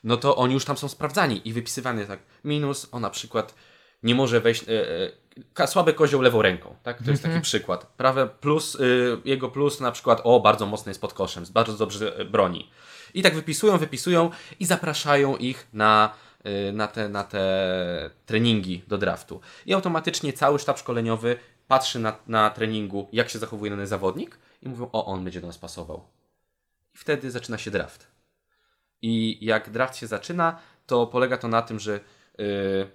[0.03, 2.19] No to oni już tam są sprawdzani i wypisywany tak.
[2.43, 3.55] Minus, on na przykład
[4.03, 4.63] nie może wejść.
[4.63, 7.03] E, e, słaby kozioł lewą ręką, tak?
[7.03, 7.85] To jest taki przykład.
[7.85, 12.17] Prawe plus, y, jego plus na przykład, o, bardzo mocny jest pod koszem, bardzo dobrze
[12.17, 12.71] e, broni.
[13.13, 16.13] I tak wypisują, wypisują i zapraszają ich na,
[16.73, 19.41] na, te, na te treningi do draftu.
[19.65, 24.69] I automatycznie cały sztab szkoleniowy patrzy na, na treningu, jak się zachowuje dany zawodnik i
[24.69, 26.07] mówią, o, on będzie do nas pasował.
[26.95, 28.07] I wtedy zaczyna się draft.
[29.01, 31.99] I jak draft się zaczyna, to polega to na tym, że
[32.37, 32.89] yy,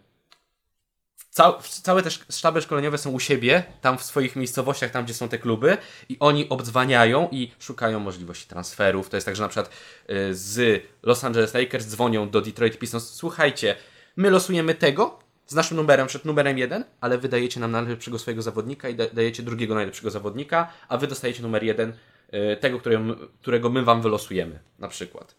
[1.30, 5.14] cał, całe te sz- sztaby szkoleniowe są u siebie, tam w swoich miejscowościach, tam gdzie
[5.14, 5.76] są te kluby,
[6.08, 9.08] i oni obdzwaniają i szukają możliwości transferów.
[9.10, 9.70] To jest tak, że na przykład
[10.08, 13.10] yy, z Los Angeles Lakers dzwonią do Detroit Pistons.
[13.10, 13.76] Słuchajcie,
[14.16, 18.42] my losujemy tego z naszym numerem, przed numerem jeden, ale wy dajecie nam najlepszego swojego
[18.42, 21.92] zawodnika i da, dajecie drugiego najlepszego zawodnika, a wy dostajecie numer jeden
[22.32, 25.34] yy, tego, którego, my- którego my wam wylosujemy, na przykład.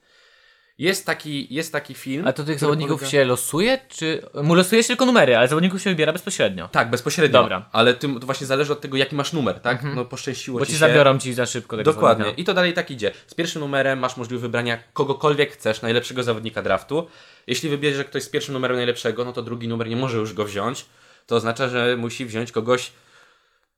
[0.78, 2.28] Jest taki, jest taki film.
[2.28, 4.22] A to tych zawodników polega- się losuje, czy...
[4.44, 6.68] Mu losuje się tylko numery, ale zawodników się wybiera bezpośrednio.
[6.68, 7.42] Tak, bezpośrednio.
[7.42, 7.70] Dobra.
[7.72, 9.84] Ale tym to właśnie zależy od tego, jaki masz numer, tak?
[9.96, 10.80] No poszczęściło Bo ci ci się.
[10.80, 12.24] zabiorą ci za szybko tego Dokładnie.
[12.24, 12.42] zawodnika.
[12.42, 13.12] I to dalej tak idzie.
[13.28, 17.08] Z pierwszym numerem masz możliwość wybrania kogokolwiek chcesz, najlepszego zawodnika draftu.
[17.48, 20.46] Jeśli wybierze ktoś z pierwszym numerem najlepszego, no to drugi numer nie może już go
[20.46, 20.86] wziąć.
[21.28, 22.92] To oznacza, że musi wziąć kogoś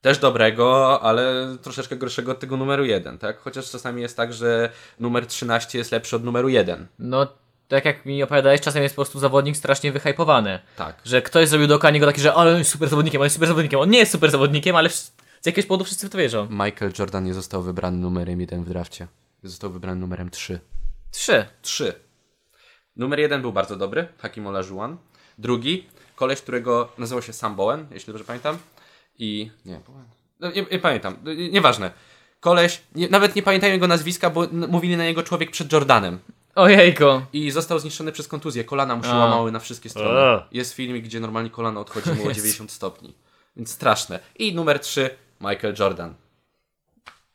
[0.03, 3.39] też dobrego, ale troszeczkę gorszego od tego numeru 1, tak?
[3.39, 6.87] Chociaż czasami jest tak, że numer 13 jest lepszy od numeru 1.
[6.99, 7.27] No,
[7.67, 10.59] tak jak mi opowiadałeś, czasem jest po prostu zawodnik strasznie wyhypowany.
[10.77, 11.01] Tak.
[11.05, 13.47] Że ktoś zrobił dookoła niego taki, że ale on jest super zawodnikiem, on jest super
[13.47, 13.79] zawodnikiem.
[13.79, 15.11] On nie jest super zawodnikiem, ale z
[15.45, 16.47] jakiegoś powodu wszyscy w to wierzą.
[16.49, 19.07] Michael Jordan nie został wybrany numerem 1 w drafcie.
[19.43, 20.59] Został wybrany numerem 3.
[21.11, 21.45] Trzy.
[21.61, 21.93] Trzy.
[22.95, 24.97] Numer jeden był bardzo dobry, Hakim Olajuwon.
[25.37, 28.57] Drugi, koleś, którego nazywał się Sam Bowen, jeśli dobrze pamiętam.
[29.19, 29.51] I...
[29.65, 29.79] Nie.
[30.39, 31.91] No, nie, nie pamiętam, nie, nieważne.
[32.39, 36.19] Koleś, nie, nawet nie pamiętam jego nazwiska, bo mówili na niego człowiek przed Jordanem.
[36.55, 37.05] Ojejku.
[37.33, 38.63] I został zniszczony przez kontuzję.
[38.63, 39.17] Kolana mu się A.
[39.17, 40.19] łamały na wszystkie strony.
[40.19, 40.47] A.
[40.51, 43.13] Jest filmik, gdzie normalnie kolano odchodzi mu o 90 stopni.
[43.55, 44.19] Więc straszne.
[44.35, 45.09] I numer 3
[45.41, 46.13] Michael Jordan.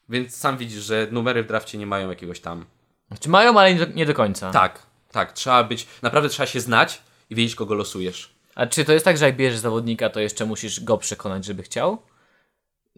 [0.09, 2.65] Więc sam widzisz, że numery w drafcie nie mają jakiegoś tam.
[3.09, 4.51] Znaczy mają, ale nie do, nie do końca.
[4.51, 5.33] Tak, tak.
[5.33, 5.87] Trzeba być.
[6.03, 8.38] Naprawdę trzeba się znać i wiedzieć, kogo losujesz.
[8.59, 11.63] A czy to jest tak, że jak bierzesz zawodnika, to jeszcze musisz go przekonać, żeby
[11.63, 12.03] chciał?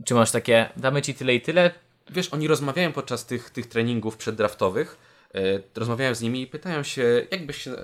[0.05, 1.71] Czy masz takie, damy ci tyle i tyle?
[2.11, 4.99] Wiesz, oni rozmawiają podczas tych, tych treningów przeddraftowych.
[5.35, 5.41] E,
[5.75, 7.77] rozmawiają z nimi i pytają się, jak byś się,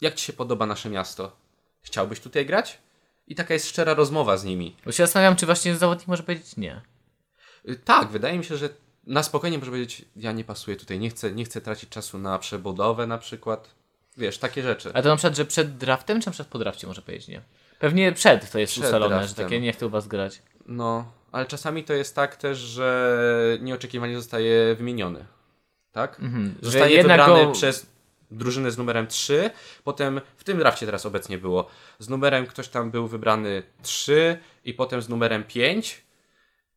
[0.00, 1.36] jak ci się podoba nasze miasto?
[1.82, 2.78] Chciałbyś tutaj grać?
[3.26, 4.76] I taka jest szczera rozmowa z nimi.
[4.84, 6.80] Bo się zastanawiam, czy właśnie zawodnik może powiedzieć nie.
[7.68, 8.68] Y, Tak, wydaje mi się, że
[9.06, 12.38] na spokojnie może powiedzieć, ja nie pasuję tutaj, nie chcę, nie chcę tracić czasu na
[12.38, 13.81] przebudowę na przykład.
[14.16, 14.90] Wiesz, takie rzeczy.
[14.94, 17.42] A to na przykład, że przed draftem, czy na przykład po drafcie może powiedzieć nie?
[17.78, 19.44] Pewnie przed to jest Przed ustalone, że draftem.
[19.46, 20.42] takie nie chcę u was grać.
[20.66, 25.24] No, ale czasami to jest tak też, że nieoczekiwanie zostaje wymieniony.
[25.92, 26.20] Tak?
[26.20, 27.86] Mhm, że Zostaje jednak wybrany go- przez
[28.30, 29.50] drużynę z numerem 3,
[29.84, 31.68] potem w tym drafcie teraz obecnie było.
[31.98, 36.02] Z numerem ktoś tam był wybrany 3 i potem z numerem 5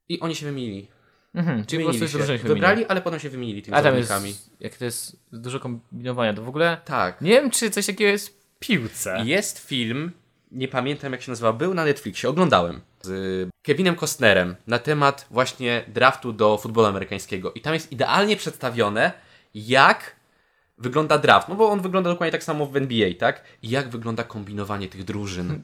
[0.10, 0.88] i oni się wymienili.
[1.36, 2.38] Mhm, czyli po prostu się.
[2.38, 4.38] Wybrali, ale potem się wymienili tymi A tam jest, zawodnikami.
[4.60, 7.22] jak to jest dużo kombinowania, to w ogóle Tak.
[7.22, 9.22] nie wiem, czy coś takiego jest w piłce.
[9.26, 10.12] Jest film,
[10.52, 12.82] nie pamiętam jak się nazywa, był na Netflixie, oglądałem.
[13.02, 17.54] Z Kevinem Costnerem na temat właśnie draftu do futbolu amerykańskiego.
[17.54, 19.12] I tam jest idealnie przedstawione,
[19.56, 20.16] jak
[20.78, 21.50] wygląda draft.
[21.50, 23.44] No bo on wygląda dokładnie tak samo w NBA, tak?
[23.62, 25.64] I jak wygląda kombinowanie tych drużyn.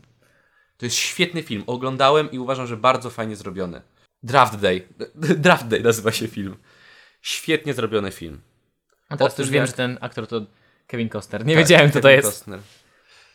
[0.77, 1.63] To jest świetny film.
[1.67, 3.81] Oglądałem i uważam, że bardzo fajnie zrobiony.
[4.23, 4.87] Draft Day.
[5.45, 6.55] Draft Day nazywa się film.
[7.21, 8.41] Świetnie zrobiony film.
[9.09, 10.41] A teraz już wiem, jak- że ten aktor to
[10.87, 11.45] Kevin Costner.
[11.45, 12.27] Nie Tak, wiedziałem, kto to jest.
[12.27, 12.59] Costner.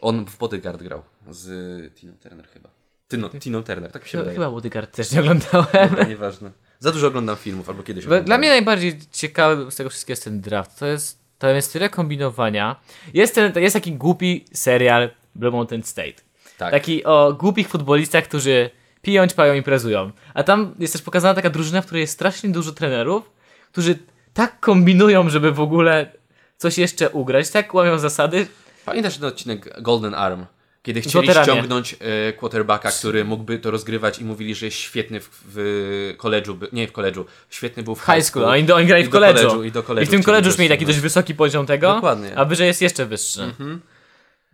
[0.01, 2.69] On w Bodyguard grał z Tiną Turner chyba.
[3.09, 4.37] Tyno, Tiną Turner, tak mi się Chyba, wydaje.
[4.37, 5.67] chyba Bodyguard też nie oglądałem.
[5.91, 6.51] Dobra, nieważne.
[6.79, 8.41] Za dużo oglądam filmów, albo kiedyś Bo Dla oglądałem.
[8.41, 10.79] mnie najbardziej ciekawy z tego wszystkiego jest ten draft.
[10.79, 12.81] To jest, to jest tyle kombinowania.
[13.15, 16.13] Jest, ten, jest taki głupi serial Blue Mountain State.
[16.59, 16.71] Tak.
[16.71, 18.71] Taki o głupich futbolistach, którzy
[19.07, 20.11] piją, ćpają, imprezują.
[20.35, 23.31] A tam jest też pokazana taka drużyna, w której jest strasznie dużo trenerów,
[23.73, 23.99] którzy
[24.35, 26.13] tak kombinują, żeby w ogóle
[26.57, 28.47] coś jeszcze ugrać, tak łamią zasady.
[28.85, 30.45] Pamiętasz ten odcinek Golden Arm?
[30.83, 31.53] Kiedy chcieli Weteranie.
[31.53, 36.15] ściągnąć e, quarterbacka, który mógłby to rozgrywać i mówili, że jest świetny w, w
[36.59, 39.11] by- nie w college'u, świetny był w High school, oni, do, oni grali I w
[39.11, 40.87] college'u, I, do college'u I w tym college'u już mieli taki ściągnąć.
[40.87, 42.39] dość wysoki poziom tego, Dokładnie.
[42.39, 43.55] a wyżej jest jeszcze wyższy.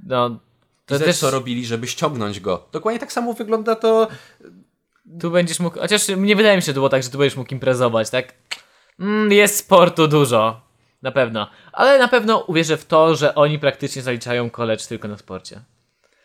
[0.07, 0.41] No,
[0.99, 2.69] to też co robili, żeby ściągnąć go.
[2.73, 4.09] Dokładnie tak samo wygląda to
[5.21, 7.37] tu będziesz mógł, chociaż nie wydaje mi się, że to było tak, że tu będziesz
[7.37, 8.35] mógł imprezować, tak?
[9.01, 10.61] Mm, jest sportu dużo,
[11.03, 11.51] na pewno.
[11.73, 15.61] Ale na pewno uwierzę w to, że oni praktycznie zaliczają college tylko na sporcie.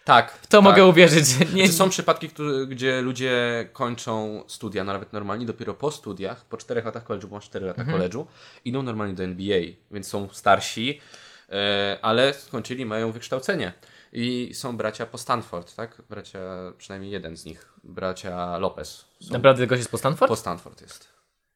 [0.05, 0.31] tak.
[0.31, 0.63] W to tak.
[0.63, 1.67] mogę uwierzyć, że nie...
[1.71, 3.33] Są przypadki, którzy- gdzie ludzie
[3.73, 7.65] kończą studia, no nawet normalnie, dopiero po studiach, po czterech latach college'u, bo masz 4
[7.65, 7.99] lata Mhm.
[8.01, 8.25] college'u,
[8.65, 9.59] idą normalnie do NBA,
[9.91, 11.01] więc są starsi,
[11.49, 13.73] e, ale skończyli, mają wykształcenie.
[14.19, 16.01] I są bracia po Stanford, tak?
[16.09, 16.39] Bracia,
[16.77, 19.05] przynajmniej jeden z nich, bracia Lopez.
[19.21, 20.29] Są Naprawdę gość jest po Stanford?
[20.29, 21.07] po Stanford jest.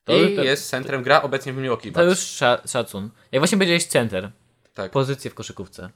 [0.03, 2.09] To- I to- jest centrem, gra obecnie w Milwaukee To Bucks.
[2.09, 3.09] już sza, szacun.
[3.31, 4.31] Jak właśnie powiedziałeś center,
[4.73, 4.91] Tak.
[4.91, 5.89] pozycję w koszykówce.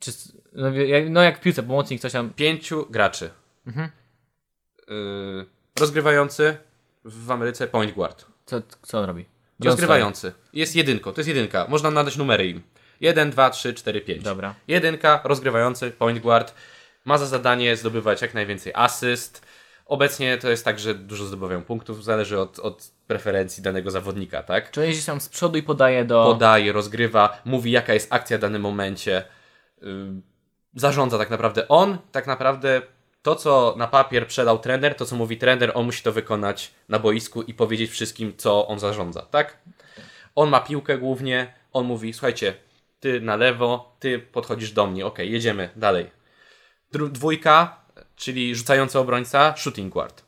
[0.00, 0.10] Czy,
[0.52, 2.30] no, jak, no jak w piłce, pomocnik coś tam...
[2.30, 3.30] Pięciu graczy.
[3.66, 3.90] Mhm.
[4.90, 5.46] Y,
[5.80, 6.56] rozgrywający
[7.04, 8.26] w Ameryce point guard.
[8.46, 9.22] Co, co on robi?
[9.58, 10.32] Gdzie on Rozgrywający.
[10.52, 11.66] Jest jedynką, to jest jedynka.
[11.68, 12.62] Można nadać numery im.
[13.00, 14.22] 1, 2, 3, 4, 5.
[14.22, 14.54] Dobra.
[14.68, 16.54] Jedynka, rozgrywający, point guard.
[17.04, 19.46] Ma za zadanie zdobywać jak najwięcej asyst.
[19.86, 24.70] Obecnie to jest tak, że dużo zdobywają punktów, zależy od, od preferencji danego zawodnika, tak?
[24.70, 26.24] Czy on jeździ tam z przodu i podaje do...
[26.24, 29.24] Podaje, rozgrywa, mówi jaka jest akcja w danym momencie.
[30.74, 31.68] Zarządza tak naprawdę.
[31.68, 32.82] On tak naprawdę
[33.22, 36.98] to, co na papier przedał trener, to co mówi trener, on musi to wykonać na
[36.98, 39.58] boisku i powiedzieć wszystkim, co on zarządza, tak?
[40.34, 42.54] On ma piłkę głównie, on mówi, słuchajcie,
[43.06, 46.10] ty na lewo, ty podchodzisz do mnie, ok, jedziemy dalej.
[46.92, 47.80] Dwójka,
[48.16, 50.24] czyli rzucający obrońca, shooting guard.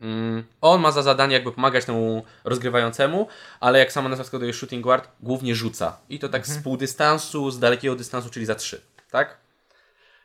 [0.00, 3.28] Mm, on ma za zadanie jakby pomagać temu rozgrywającemu,
[3.60, 6.00] ale jak sama nazwa wskazuje shooting guard, głównie rzuca.
[6.08, 9.36] I to tak z pół dystansu, z dalekiego dystansu, czyli za trzy, tak?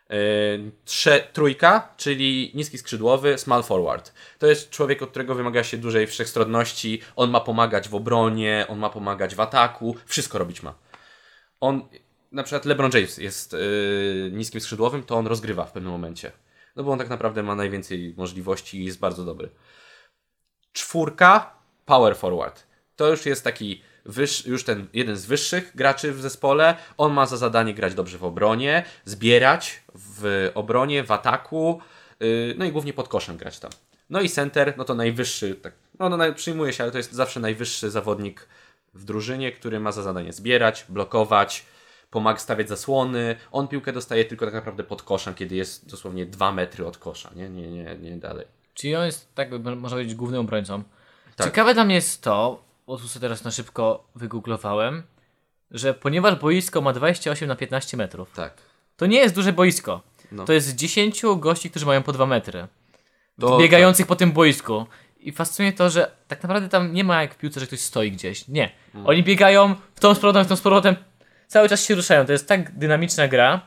[0.10, 4.14] Yy, trze, trójka, czyli niski skrzydłowy, small forward.
[4.40, 7.02] To jest człowiek, od którego wymaga się dużej wszechstronności.
[7.16, 10.74] On ma pomagać w obronie, on ma pomagać w ataku, wszystko robić ma.
[11.64, 11.82] On,
[12.32, 16.32] na przykład LeBron James jest yy, niskim skrzydłowym, to on rozgrywa w pewnym momencie.
[16.76, 19.50] No bo on tak naprawdę ma najwięcej możliwości i jest bardzo dobry.
[20.74, 22.68] Czwórka, power forward.
[22.96, 26.78] To już jest taki wyż, już ten jeden z wyższych graczy w zespole.
[26.98, 31.82] On ma za zadanie grać dobrze w obronie, zbierać w obronie, w ataku,
[32.20, 33.72] yy, no i głównie pod koszem grać tam.
[34.10, 37.40] No i center, no to najwyższy, tak, no, no przyjmuje się, ale to jest zawsze
[37.40, 38.48] najwyższy zawodnik
[38.94, 41.66] w drużynie, który ma za zadanie zbierać, blokować,
[42.10, 43.36] pomaga stawiać zasłony.
[43.52, 47.30] On piłkę dostaje tylko tak naprawdę pod koszem, kiedy jest dosłownie dwa metry od kosza,
[47.36, 48.46] nie, nie, nie, nie dalej.
[48.74, 50.84] Czyli on jest, tak można powiedzieć, głównym obrońcą.
[51.36, 51.48] Tak.
[51.48, 55.04] Ciekawe dla mnie jest to, bo tu sobie teraz na szybko wygooglowałem,
[55.72, 58.54] że ponieważ boisko ma 28 na 15 metrów, Tak.
[58.98, 60.02] to nie jest duże boisko.
[60.32, 60.46] No.
[60.46, 62.68] To jest 10 gości, którzy mają po 2 metry.
[63.40, 64.86] To, biegających po tym boisku.
[65.28, 68.12] I fascynuje to, że tak naprawdę tam nie ma jak w piłce, że ktoś stoi
[68.12, 68.48] gdzieś.
[68.48, 68.72] Nie.
[68.94, 69.10] Hmm.
[69.10, 70.96] Oni biegają w tą z powrotem, w tą z powrotem.
[71.48, 72.26] Cały czas się ruszają.
[72.26, 73.62] To jest tak dynamiczna gra.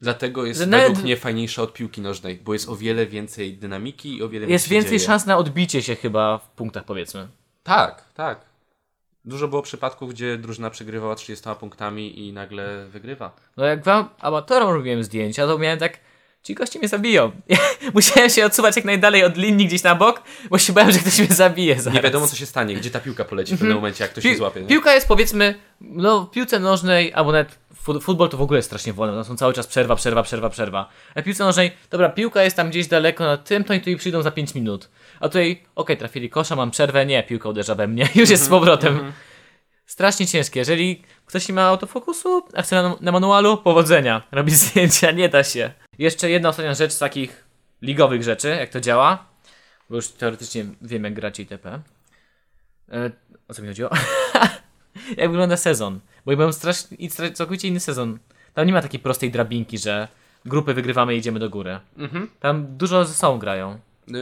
[0.00, 3.56] Dlatego jest Że według nawet- mnie fajniejsza od piłki nożnej, bo jest o wiele więcej
[3.56, 5.06] dynamiki i o wiele Jest więcej więcej dzieje.
[5.06, 7.28] szans na odbicie się chyba w punktach, powiedzmy.
[7.62, 8.40] Tak, tak.
[9.24, 13.36] Dużo było przypadków, gdzie drużyna przegrywała 30 punktami i nagle wygrywa.
[13.56, 15.98] No jak wam amatorom robiłem zdjęcia, to miałem tak,
[16.44, 17.32] ci goście mnie zabiją.
[17.94, 21.18] Musiałem się odsuwać jak najdalej od linii gdzieś na bok, bo się bałem, że ktoś
[21.18, 21.94] mnie zabije zaraz.
[21.96, 24.30] Nie wiadomo, co się stanie, gdzie ta piłka poleci w pewnym momencie, jak ktoś się
[24.30, 24.60] Pi- złapie.
[24.60, 24.66] Nie?
[24.66, 28.68] Piłka jest powiedzmy, no w piłce nożnej, albo nawet fu- futbol to w ogóle jest
[28.68, 30.88] strasznie wolne, no są cały czas przerwa, przerwa, przerwa, przerwa.
[31.14, 33.90] A w piłce nożnej, dobra, piłka jest tam gdzieś daleko na tym, to i tu
[33.90, 34.88] i przyjdą za 5 minut.
[35.20, 38.48] A tutaj, okej, trafili kosza, mam przerwę, nie, piłka uderza we mnie, już jest z
[38.48, 39.12] powrotem.
[39.86, 40.60] Strasznie ciężkie.
[40.60, 44.22] Jeżeli ktoś nie ma autofokusu, a chce na, na manualu, powodzenia.
[44.32, 45.72] Robi zdjęcia, nie da się.
[45.98, 47.44] Jeszcze jedna ostatnia rzecz z takich
[47.82, 49.26] ligowych rzeczy, jak to działa.
[49.90, 51.80] Bo już teoretycznie wiem, jak grać ITP.
[52.92, 53.10] E,
[53.48, 53.90] o co mi chodziło?
[55.16, 56.00] jak wygląda sezon?
[56.24, 58.18] Bo ja byłem strasznie, całkowicie inny sezon.
[58.54, 60.08] Tam nie ma takiej prostej drabinki, że
[60.44, 61.80] grupy wygrywamy i idziemy do góry.
[61.96, 62.30] Mhm.
[62.40, 63.78] Tam dużo ze sobą grają.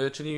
[0.06, 0.34] Y, Czyli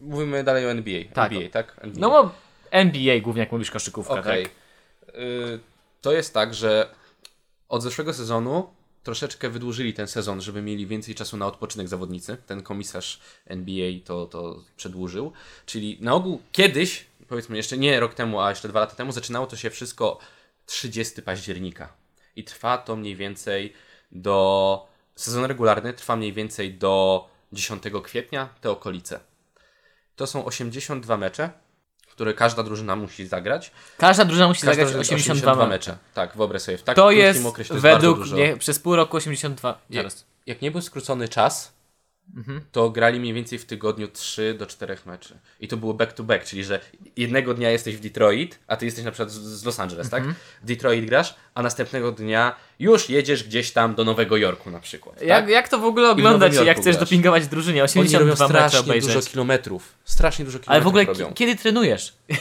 [0.00, 1.00] mówimy dalej o NBA.
[1.14, 1.32] Tak.
[1.32, 1.76] NBA, tak?
[1.80, 2.00] NBA.
[2.00, 2.32] No bo
[2.70, 4.42] NBA głównie, jak mówisz, koszykówka, Okej.
[4.42, 5.14] tak?
[5.14, 5.60] Y,
[6.00, 6.88] To jest tak, że
[7.68, 8.70] od zeszłego sezonu
[9.02, 12.36] troszeczkę wydłużyli ten sezon, żeby mieli więcej czasu na odpoczynek zawodnicy.
[12.46, 15.32] Ten komisarz NBA to, to przedłużył.
[15.66, 19.46] Czyli na ogół kiedyś, powiedzmy jeszcze nie rok temu, a jeszcze dwa lata temu, zaczynało
[19.46, 20.18] to się wszystko
[20.66, 21.92] 30 października.
[22.36, 23.72] I trwa to mniej więcej
[24.12, 24.90] do.
[25.14, 29.20] Sezon regularny trwa mniej więcej do 10 kwietnia, te okolice.
[30.16, 31.50] To są 82 mecze,
[32.20, 33.70] które każda drużyna musi zagrać.
[33.98, 35.96] Każda drużyna musi Każda zagrać drużyna 82 mecze.
[36.14, 36.78] Tak, wyobraź sobie.
[36.78, 39.78] W tak To jest okresie to jest według mnie przez pół roku 82.
[39.90, 40.24] Jak, Zaraz.
[40.46, 41.72] jak nie był skrócony czas,
[42.36, 42.60] Mhm.
[42.72, 45.38] to grali mniej więcej w tygodniu 3 do 4 meczy.
[45.60, 46.80] I to było back to back, czyli że
[47.16, 50.24] jednego dnia jesteś w Detroit, a ty jesteś na przykład z- Los Angeles, Mhm.
[50.24, 50.34] tak?
[50.62, 55.22] W Detroit grasz, a następnego dnia już jedziesz gdzieś tam do Nowego Jorku na przykład.
[55.22, 55.50] Jak, tak?
[55.50, 57.08] jak to w ogóle oglądać, jak chcesz grasz.
[57.08, 57.82] dopingować drużynie?
[57.82, 59.94] Oni robią 82 strasznie dużo kilometrów.
[60.04, 61.34] Strasznie dużo kilometrów Ale w ogóle robią.
[61.34, 62.12] kiedy trenujesz?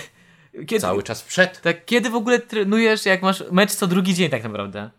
[0.67, 1.61] Kiedy, Cały czas przed.
[1.61, 4.89] tak, kiedy w ogóle trenujesz, jak masz mecz co drugi dzień tak naprawdę?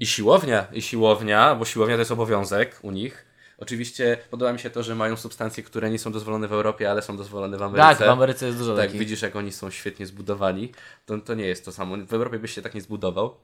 [0.00, 3.25] I siłownia, i siłownia, bo siłownia to jest obowiązek u nich.
[3.58, 7.02] Oczywiście podoba mi się to, że mają substancje, które nie są dozwolone w Europie, ale
[7.02, 7.88] są dozwolone w Ameryce.
[7.88, 9.00] Tak, w Ameryce jest dużo Tak, takich.
[9.00, 10.72] widzisz jak oni są świetnie zbudowani.
[11.06, 11.96] To, to nie jest to samo.
[12.06, 13.36] W Europie byś się tak nie zbudował.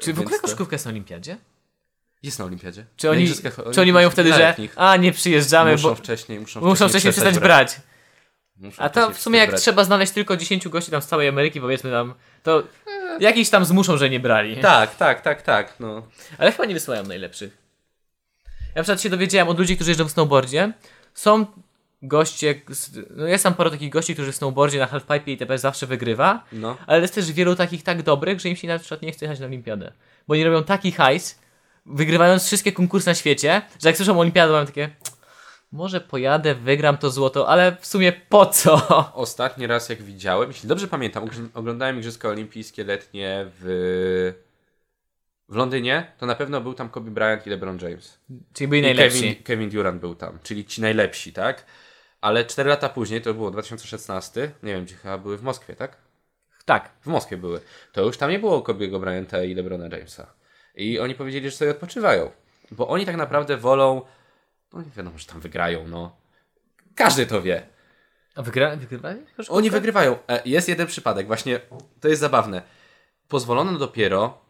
[0.00, 1.36] Czy w ogóle to- koszykówka jest na olimpiadzie?
[2.22, 2.86] Jest na olimpiadzie.
[2.96, 3.28] Czy oni,
[3.74, 7.38] czy oni mają wtedy, że a nie przyjeżdżamy, muszą bo wcześniej, muszą muszą wcześniej przestać
[7.38, 7.76] brać.
[8.56, 9.62] Muszą A to wcześniej w sumie jak brać.
[9.62, 12.62] trzeba znaleźć tylko 10 gości tam z całej Ameryki, powiedzmy tam, to
[13.20, 14.56] jakiś tam zmuszą, że nie brali.
[14.56, 15.74] Tak, tak, tak, tak.
[15.80, 16.06] No.
[16.38, 17.65] Ale chyba nie wysyłają najlepszych.
[18.76, 20.72] Ja przykład się dowiedziałem od ludzi, którzy jeżdżą w snowboardzie.
[21.14, 21.46] Są
[22.02, 22.54] goście,
[23.10, 26.44] no jest tam parę takich gości, którzy w snowboardzie na halfpipe i TP zawsze wygrywa,
[26.52, 26.76] no.
[26.86, 29.40] ale jest też wielu takich tak dobrych, że im się na przykład nie chce jechać
[29.40, 29.92] na olimpiadę.
[30.28, 31.38] Bo oni robią taki hajs,
[31.86, 34.90] wygrywając wszystkie konkursy na świecie, że jak słyszą olimpiadę, mają takie
[35.72, 39.12] może pojadę, wygram to złoto, ale w sumie po co?
[39.14, 44.45] Ostatni raz jak widziałem, jeśli dobrze pamiętam, ogl- oglądałem Igrzyska Olimpijskie letnie w,
[45.48, 48.18] w Londynie, to na pewno był tam Kobe Bryant i LeBron James.
[48.52, 49.20] Czyli byli I najlepsi.
[49.20, 51.66] Kevin, Kevin Durant był tam, czyli ci najlepsi, tak?
[52.20, 55.96] Ale 4 lata później, to było 2016, nie wiem, gdzie chyba były w Moskwie, tak?
[56.64, 56.90] Tak.
[57.00, 57.60] W Moskwie były.
[57.92, 60.34] To już tam nie było Kobiego Bryanta i LeBrona Jamesa.
[60.74, 62.30] I oni powiedzieli, że sobie odpoczywają.
[62.70, 64.02] Bo oni tak naprawdę wolą,
[64.72, 66.16] no nie wiadomo, że tam wygrają, no.
[66.94, 67.66] Każdy to wie.
[68.34, 69.20] A wygra, wygrywali?
[69.48, 70.18] Oni wygrywają.
[70.28, 71.60] E, Jest jeden przypadek, właśnie
[72.00, 72.62] to jest zabawne.
[73.28, 74.45] Pozwolono dopiero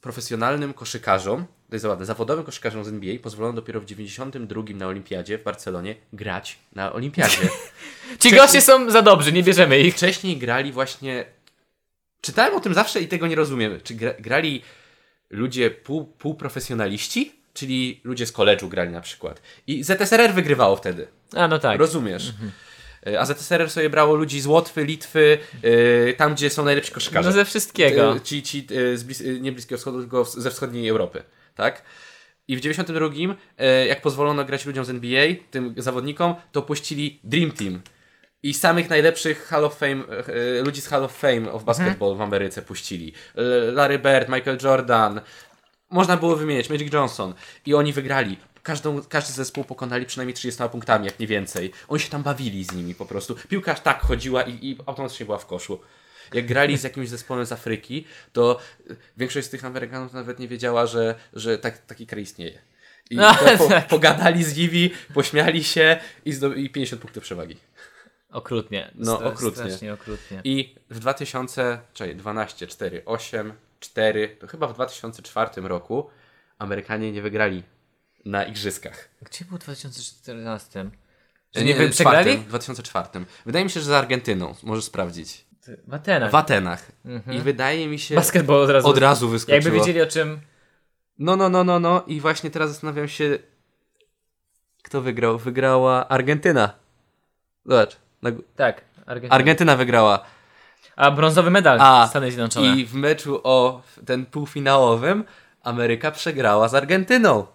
[0.00, 5.38] profesjonalnym koszykarzom, to jest zabawne, zawodowym koszykarzom z NBA pozwolono dopiero w 92 na Olimpiadzie
[5.38, 7.38] w Barcelonie grać na Olimpiadzie.
[8.20, 9.94] Ci goście są za dobrzy, nie bierzemy ich.
[9.94, 11.24] Wcześniej grali właśnie.
[12.20, 13.80] Czytałem o tym zawsze i tego nie rozumiem.
[13.84, 14.62] Czy gra, grali
[15.30, 17.32] ludzie pół, półprofesjonaliści?
[17.54, 19.42] Czyli ludzie z koledżu grali na przykład.
[19.66, 21.08] I ZSRR wygrywało wtedy.
[21.32, 21.80] A no tak.
[21.80, 22.28] Rozumiesz.
[22.28, 22.32] E,
[23.20, 27.28] A ZSRR sobie brało ludzi z Łotwy, Litwy, e, tam gdzie są najlepsi koszykarze.
[27.28, 28.16] No ze wszystkiego.
[28.16, 28.58] E, Ci, ci
[28.92, 31.22] e, z blis- e, nie Bliskiego Wschodu, tylko ze wschodniej Europy.
[31.54, 31.82] Tak?
[32.48, 37.50] I w 92, e, jak pozwolono grać ludziom z NBA, tym zawodnikom, to puścili Dream
[37.50, 37.80] Team.
[38.42, 40.04] I samych najlepszych Hall of Fame,
[40.58, 43.12] e, ludzi z Hall of Fame of Basketball w Ameryce puścili.
[43.72, 45.20] Larry Bird, Michael Jordan.
[45.90, 47.34] Można było wymieniać, Magic Johnson.
[47.66, 48.36] I oni wygrali.
[48.66, 51.72] Każdą, każdy zespół pokonali przynajmniej 30 punktami, jak nie więcej.
[51.88, 53.34] Oni się tam bawili z nimi po prostu.
[53.48, 55.80] Piłka tak chodziła i, i automatycznie była w koszu.
[56.34, 58.58] Jak grali z jakimś zespołem z Afryki, to
[59.16, 62.58] większość z tych Amerykanów nawet nie wiedziała, że, że tak, taki kraj istnieje.
[63.10, 63.86] I No, po, tak.
[63.88, 67.56] pogadali z nimi, pośmiali się i, i 50 punktów przewagi.
[68.30, 68.90] Okrutnie.
[68.94, 69.92] No, Stra- okrutnie.
[69.94, 70.40] Okrutnie.
[70.44, 76.10] I w 2000, czekaj, 12, 4, 8, 4, to chyba w 2004 roku
[76.58, 77.62] Amerykanie nie wygrali
[78.26, 79.08] na igrzyskach.
[79.22, 80.80] Gdzie był w 2014?
[80.80, 80.90] E,
[81.54, 82.24] Że nie, nie przegrali?
[82.24, 83.24] czwartym, W 2004.
[83.46, 84.54] Wydaje mi się, że z Argentyną.
[84.62, 85.46] Możesz sprawdzić.
[85.86, 86.30] W Atenach.
[86.30, 86.92] W Atenach.
[87.32, 88.14] I wydaje mi się...
[88.14, 88.88] Basketball od razu.
[88.88, 89.54] Od razu wyskoczyło.
[89.56, 90.40] Jakby wiedzieli o czym...
[91.18, 92.04] No, no, no, no, no.
[92.06, 93.38] I właśnie teraz zastanawiam się,
[94.82, 95.38] kto wygrał.
[95.38, 96.70] Wygrała Argentyna.
[97.64, 97.96] Zobacz.
[98.22, 98.30] Na...
[98.56, 99.34] Tak, Argentyna.
[99.34, 100.24] Argentyna wygrała.
[100.96, 102.76] A brązowy medal A, Stany Zjednoczone.
[102.76, 105.24] I w meczu o ten półfinałowym
[105.62, 107.46] Ameryka przegrała z Argentyną.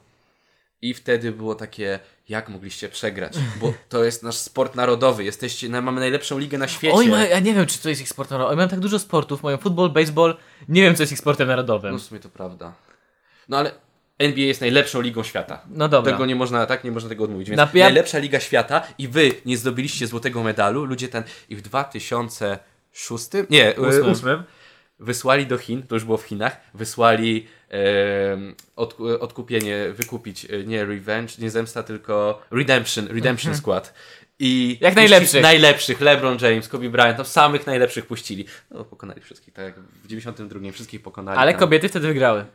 [0.81, 3.33] I wtedy było takie, jak mogliście przegrać?
[3.61, 5.23] Bo to jest nasz sport narodowy.
[5.23, 6.93] Jesteście, no, mamy najlepszą ligę na świecie.
[6.95, 8.49] Oj, ma, ja nie wiem, czy to jest ich sport narodowy.
[8.51, 10.37] Oni mają tak dużo sportów, mają futbol, baseball.
[10.69, 11.91] Nie wiem, co jest ich sportem narodowym.
[11.91, 12.73] No w sumie to prawda.
[13.49, 13.71] No ale
[14.19, 15.61] NBA jest najlepszą ligą świata.
[15.69, 16.11] No dobra.
[16.11, 17.49] Tego nie można, tak, nie można tego odmówić.
[17.49, 20.85] Więc Na- ja- najlepsza liga świata i wy nie zdobyliście złotego medalu.
[20.85, 24.11] Ludzie ten i w 2006, nie, Ósmym.
[24.11, 24.43] ósmym,
[25.01, 30.85] wysłali do Chin, to już było w Chinach, wysłali em, od, odkupienie, wykupić, e, nie
[30.85, 33.93] revenge, nie zemsta, tylko redemption, redemption squad.
[34.39, 35.43] I Jak najlepszych.
[35.43, 38.45] Najlepszych, LeBron James, Kobe Bryant, tam samych najlepszych puścili.
[38.71, 41.39] No, pokonali wszystkich, tak jak w 92 wszystkich pokonali.
[41.39, 41.59] Ale tam.
[41.59, 42.45] kobiety wtedy wygrały.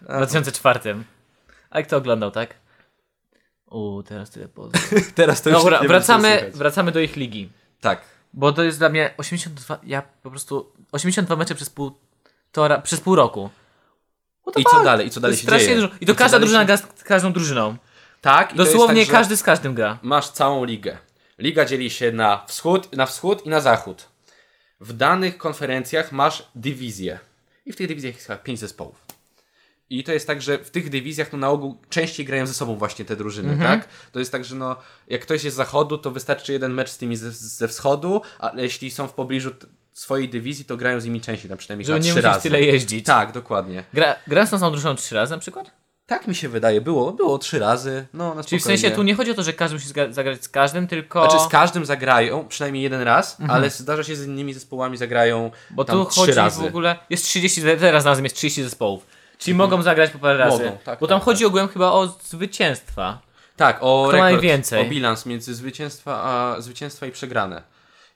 [0.00, 0.80] W 2004.
[1.70, 2.54] Ale kto oglądał, tak?
[3.70, 5.12] Uuu, teraz tyle pozdrów.
[5.12, 7.48] Teraz to już Dobra, wracamy, wracamy do ich ligi.
[7.80, 8.17] Tak.
[8.38, 11.92] Bo to jest dla mnie 82, ja po prostu 82 mecze przez pół,
[12.52, 13.50] tora, przez pół roku.
[14.56, 15.06] I co dalej?
[15.06, 15.74] I co dalej się dzieje?
[15.74, 15.88] dużo.
[16.00, 17.76] I to I każda drużyna się- gra z każdą drużyną.
[18.20, 19.98] Tak, Dosłownie tak, każdy z każdym gra.
[20.02, 20.98] Masz całą ligę.
[21.38, 24.08] Liga dzieli się na wschód, na wschód i na zachód.
[24.80, 27.18] W danych konferencjach masz dywizje.
[27.66, 29.07] I w tych dywizjach jest chyba pięć zespołów.
[29.90, 32.76] I to jest tak, że w tych dywizjach no, na ogół częściej grają ze sobą
[32.76, 33.80] właśnie te drużyny, Mhm.
[33.80, 33.88] tak?
[34.12, 34.76] To jest tak, że no,
[35.08, 38.52] jak ktoś jest z zachodu, to wystarczy jeden mecz z tymi ze, ze wschodu, a
[38.56, 39.50] jeśli są w pobliżu
[39.92, 42.42] swojej dywizji, to grają z nimi częściej, tam przynajmniej Żeby nie trzy razy.
[42.42, 43.06] tyle jeździć.
[43.06, 43.84] Tak, dokładnie.
[43.94, 45.70] Gra, gra z tą samą drużyną trzy razy na przykład?
[46.06, 48.06] Tak mi się wydaje, było, było trzy razy.
[48.14, 50.48] No, na Czyli w sensie tu nie chodzi o to, że każdy musi zagrać z
[50.48, 51.30] każdym, tylko...
[51.30, 55.62] Znaczy z każdym zagrają, przynajmniej jeden raz, ale zdarza się z innymi zespołami zagrają Mhm.
[55.70, 56.62] Bo tam tu trzy chodzi razy.
[56.62, 56.98] w ogóle.
[57.10, 59.06] Jest 30, teraz razem jest 30 zespołów.
[59.38, 60.64] Czyli mogą zagrać po parę razy.
[60.64, 63.22] Mogą, tak, Bo tam tak, chodzi ogółem chyba o zwycięstwa.
[63.56, 64.86] Tak, o Kto rekord, najwięcej?
[64.86, 67.62] o bilans między zwycięstwa, a, zwycięstwa i przegrane.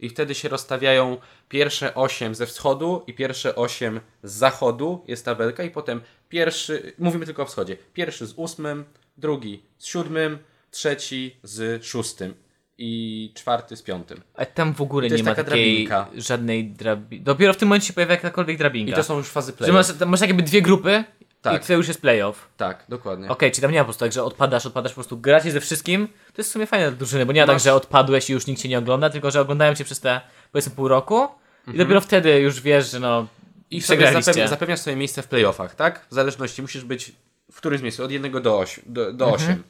[0.01, 1.17] I wtedy się rozstawiają
[1.49, 7.27] pierwsze 8 ze wschodu i pierwsze 8 z zachodu, jest tabelka i potem pierwszy, mówimy
[7.27, 8.85] tylko o wschodzie, pierwszy z ósmym,
[9.17, 10.39] drugi z siódmym,
[10.71, 12.35] trzeci z szóstym
[12.85, 14.21] i czwarty z piątym.
[14.35, 15.45] A tam w ogóle nie ma takiej
[15.87, 16.07] drabinka.
[16.15, 17.25] żadnej drabinki.
[17.25, 18.93] Dopiero w tym momencie się pojawia jakakolwiek drabinka.
[18.93, 19.67] I to są już fazy play.
[19.67, 21.05] Że masz, masz jakby dwie grupy
[21.43, 21.65] Tak.
[21.65, 22.49] i to już jest playoff.
[22.57, 23.29] Tak, dokładnie.
[23.29, 25.61] Okej, czyli tam nie ma po prostu tak, że odpadasz, odpadasz, po prostu gracie ze
[25.61, 26.07] wszystkim.
[26.07, 28.33] To jest w sumie fajne dla drużyny, bo nie ma tak, Masz- że odpadłeś i
[28.33, 30.21] już nikt cię nie ogląda, tylko że oglądają cię przez te
[30.53, 31.29] powiedzmy pół roku
[31.75, 33.29] i dopiero wtedy już wiesz, że no Mhm.
[33.71, 36.07] I sobie zapewnia, zapewniasz sobie miejsce w playoffach, tak?
[36.11, 37.13] W zależności musisz być
[37.53, 38.85] w którymś miejscu, od 1 do 8.
[38.87, 39.63] Do, do 8.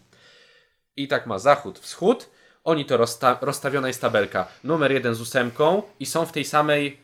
[0.96, 2.28] I tak ma zachód, wschód.
[2.64, 4.48] Oni to rozsta rozstawiona jest tabelka.
[4.64, 6.98] Numer 1 z ósemką i są w tej samej.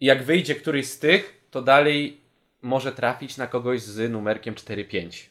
[0.00, 2.20] Jak wyjdzie któryś z tych, to dalej
[2.62, 5.26] może trafić na kogoś z numerkiem 4-5.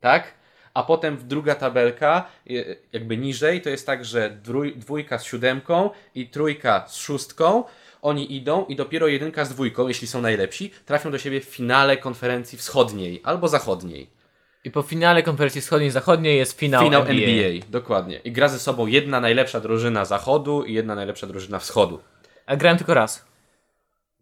[0.00, 0.34] Tak?
[0.74, 2.28] A potem druga tabelka,
[2.92, 4.30] jakby niżej, to jest tak, że
[4.76, 7.64] dwójka z siódemką i trójka z szóstką.
[8.02, 11.96] Oni idą i dopiero jedynka z dwójką, jeśli są najlepsi, trafią do siebie w finale
[11.96, 14.19] konferencji wschodniej albo zachodniej.
[14.64, 17.14] I po finale konferencji wschodniej i zachodniej jest finał, Finał NBA.
[17.14, 17.66] NBA.
[17.68, 18.18] dokładnie.
[18.24, 22.00] I gra ze sobą jedna najlepsza drużyna zachodu i jedna najlepsza drużyna wschodu.
[22.46, 23.24] A grałem tylko raz.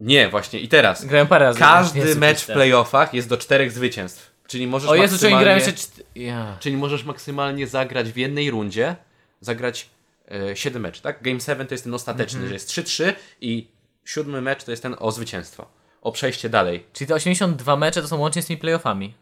[0.00, 0.60] Nie, właśnie.
[0.60, 1.04] I teraz.
[1.04, 1.58] Grałem parę razy.
[1.58, 4.30] Każdy Jezu mecz w playoffach jest do czterech zwycięstw.
[4.46, 5.44] Czyli możesz O Jezu, maksymalnie...
[5.44, 5.72] grają jeszcze...
[5.72, 6.56] czt- Ja.
[6.60, 8.96] Czyli możesz maksymalnie zagrać w jednej rundzie,
[9.40, 9.88] zagrać
[10.30, 11.22] e, 7 meczów, tak?
[11.22, 12.48] Game 7 to jest ten ostateczny, Mhm.
[12.48, 13.68] że jest 3-3 i
[14.04, 15.66] siódmy mecz to jest ten o zwycięstwo.
[16.02, 16.84] O przejście dalej.
[16.92, 19.14] Czyli te 82 mecze to są łącznie z tymi playoffami.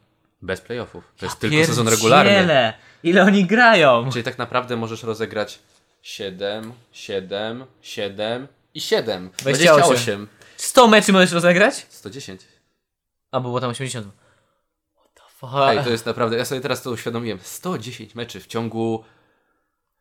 [0.46, 1.04] Bez playoffów.
[1.16, 2.72] To jest tylko sezon regularny.
[3.02, 4.10] Ile oni grają?
[4.12, 5.58] Czyli tak naprawdę możesz rozegrać
[6.02, 9.30] 7, 7, 7 i 7.
[9.38, 9.76] 28.
[9.78, 10.28] 28.
[10.56, 11.86] 100 meczy możesz rozegrać?
[11.90, 12.40] 110.
[13.32, 14.06] A, bo było tam 80.
[14.96, 15.52] What the fuck?
[15.68, 17.38] Ej, to jest naprawdę, ja sobie teraz to uświadomiłem.
[17.42, 19.04] 110 meczy w ciągu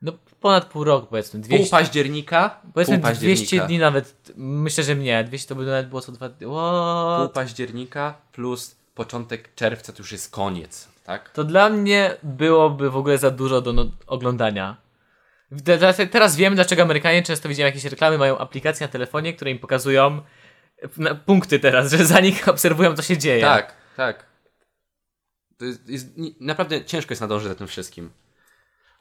[0.02, 1.39] No ponad pół roku powiedzmy.
[1.39, 2.62] 200, Pół października.
[2.74, 3.39] powiedzmy pół października.
[3.48, 4.16] 200 dni nawet.
[4.36, 5.24] Myślę, że nie.
[5.24, 6.48] 200 to by nawet było co dwa dni.
[6.48, 7.32] Pół What?
[7.32, 11.30] października plus początek czerwca to już jest koniec, tak?
[11.30, 14.78] To dla mnie byłoby w ogóle za dużo do no, oglądania.
[16.12, 20.22] Teraz, wiem, dlaczego Amerykanie często widziałem jakieś reklamy, mają aplikacje na telefonie, które im pokazują
[21.26, 23.41] punkty teraz, że za nich obserwują, co się dzieje.
[23.41, 24.26] Tak, tak.
[25.58, 26.08] To jest, jest,
[26.39, 28.12] naprawdę ciężko jest nadążyć za tym wszystkim.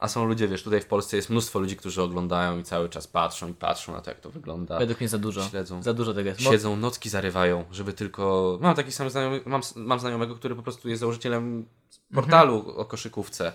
[0.04, 3.06] A są ludzie, wiesz, tutaj w Polsce jest mnóstwo ludzi, którzy oglądają i cały czas
[3.06, 4.78] patrzą i patrzą na to, jak to wygląda.
[4.78, 5.48] Według mnie za dużo.
[5.48, 5.82] Śledzą.
[5.82, 6.40] Za dużo tego jest.
[6.40, 8.58] Siedzą, nocki zarywają, żeby tylko...
[8.60, 11.66] Mam taki sam znajomy, mam, mam znajomego, który po prostu jest założycielem
[12.14, 13.52] portalu o koszykówce.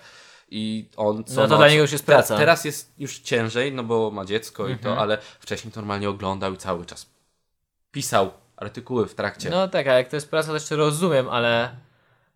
[0.51, 2.37] I on co No to noc, dla niego już jest te- praca.
[2.37, 4.95] Teraz jest już ciężej, no bo ma dziecko i Mhm.
[4.95, 7.09] to, ale wcześniej to normalnie oglądał i cały czas
[7.91, 9.49] pisał artykuły w trakcie.
[9.49, 11.75] No tak, a jak to jest praca, to jeszcze rozumiem, ale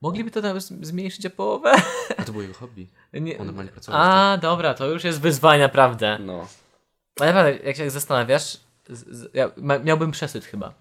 [0.03, 1.71] mogliby to nawet zmniejszyć o połowę?
[2.17, 2.87] A to było jego hobby.
[3.13, 3.37] Nie.
[3.39, 4.01] On normalnie pracował.
[4.01, 6.17] A, dobra, to już jest wyzwanie, naprawdę.
[6.21, 6.47] No.
[7.19, 8.57] Ale naprawdę, jak się tak zastanawiasz,
[8.89, 10.73] z, z, ja ma, miałbym przesyt chyba.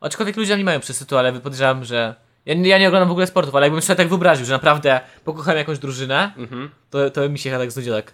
[0.00, 2.14] Aczkolwiek ludzie nie mają przesytu, ale podejrzewam, że.
[2.46, 5.00] Ja, nie- ja nie oglądam w ogóle sportów, ale jakbym sobie tak wyobraził, że naprawdę
[5.24, 6.70] pokochałem jakąś drużynę, Mhm.
[6.90, 8.12] to, to mi się chyba tak znudziło, tak.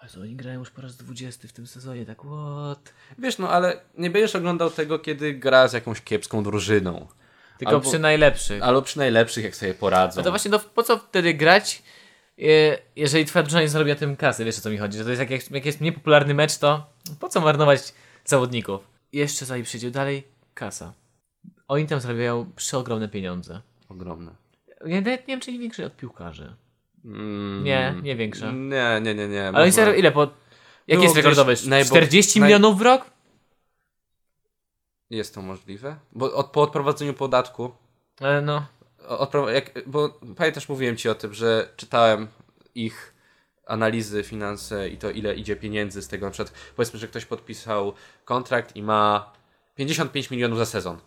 [0.00, 2.92] Ale oni grają już po raz 20 w tym sezonie, tak what?
[3.18, 7.06] Wiesz, no ale nie będziesz oglądał tego, kiedy gra z jakąś kiepską drużyną.
[7.58, 8.62] Tylko Albo- przy najlepszych.
[8.62, 10.20] Albo przy najlepszych, jak sobie poradzą.
[10.20, 11.82] No to właśnie, no, po co wtedy grać,
[12.38, 12.42] e,
[12.96, 15.10] jeżeli twoja drużyna nie zarobi na tym kasy, wiesz o co mi chodzi, że to
[15.10, 16.86] jest jak, jak, jest niepopularny mecz, to
[17.20, 17.94] po co marnować
[18.24, 18.80] zawodników?
[19.12, 20.22] Jeszcze zanim przyjdzie dalej,
[20.54, 20.92] kasa.
[21.68, 23.60] Oni tam zarabiają przeogromne pieniądze.
[23.88, 24.30] Ogromne.
[24.86, 26.54] Ja nie wiem, czy nie większe od piłkarzy.
[27.04, 28.52] Mm, Nie, nie większe.
[28.52, 29.48] Nie, nie, nie, nie.
[29.48, 30.20] Ale oni zarabiają ile po...
[30.20, 30.32] Jaki
[30.88, 31.54] Było jest rekordowy?
[31.66, 33.10] najbo- 40 naj- milionów w rok?
[35.10, 35.96] Jest to możliwe?
[36.12, 37.70] Bo od, po odprowadzeniu podatku,
[38.20, 38.66] Ale no...
[39.08, 42.28] odpro, jak, bo pamiętasz, mówiłem Ci o tym, że czytałem
[42.74, 43.14] ich
[43.66, 46.26] analizy, finanse i to ile idzie pieniędzy z tego.
[46.26, 47.92] Na przykład powiedzmy, że ktoś podpisał
[48.24, 49.32] kontrakt i ma
[49.76, 50.98] 55 milionów za sezon.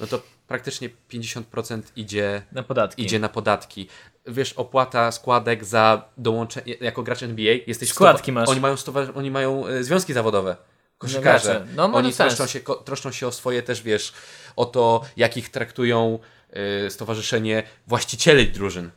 [0.00, 3.02] No to praktycznie 50% idzie Na podatki.
[3.02, 3.88] idzie na podatki.
[4.26, 7.88] Wiesz, opłata składek za dołączenie, jako gracz NBA jesteś...
[7.92, 8.48] Składki stowa- masz.
[8.48, 8.76] Oni mają,
[9.14, 10.56] oni mają e, związki zawodowe.
[10.98, 11.66] Koszykarze.
[11.76, 14.12] No, ma oni troszczą się, troszczą się o swoje też, wiesz,
[14.56, 16.18] o to, jak ich traktują
[16.50, 18.90] e, stowarzyszenie właścicieli drużyn.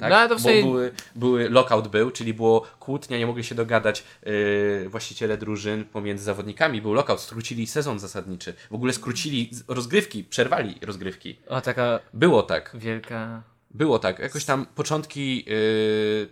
[0.00, 0.10] Tak?
[0.10, 3.54] No, ale to w sumie- były, były, lockout był, czyli było kłótnia, nie mogli się
[3.54, 6.82] dogadać e, właściciele drużyn pomiędzy zawodnikami.
[6.82, 8.54] Był lockout, skrócili sezon zasadniczy.
[8.70, 11.38] W ogóle skrócili rozgrywki, przerwali rozgrywki.
[11.48, 12.70] O, taka Było tak.
[12.74, 13.42] wielka...
[13.70, 16.28] Było tak, jakoś tam początki, yy,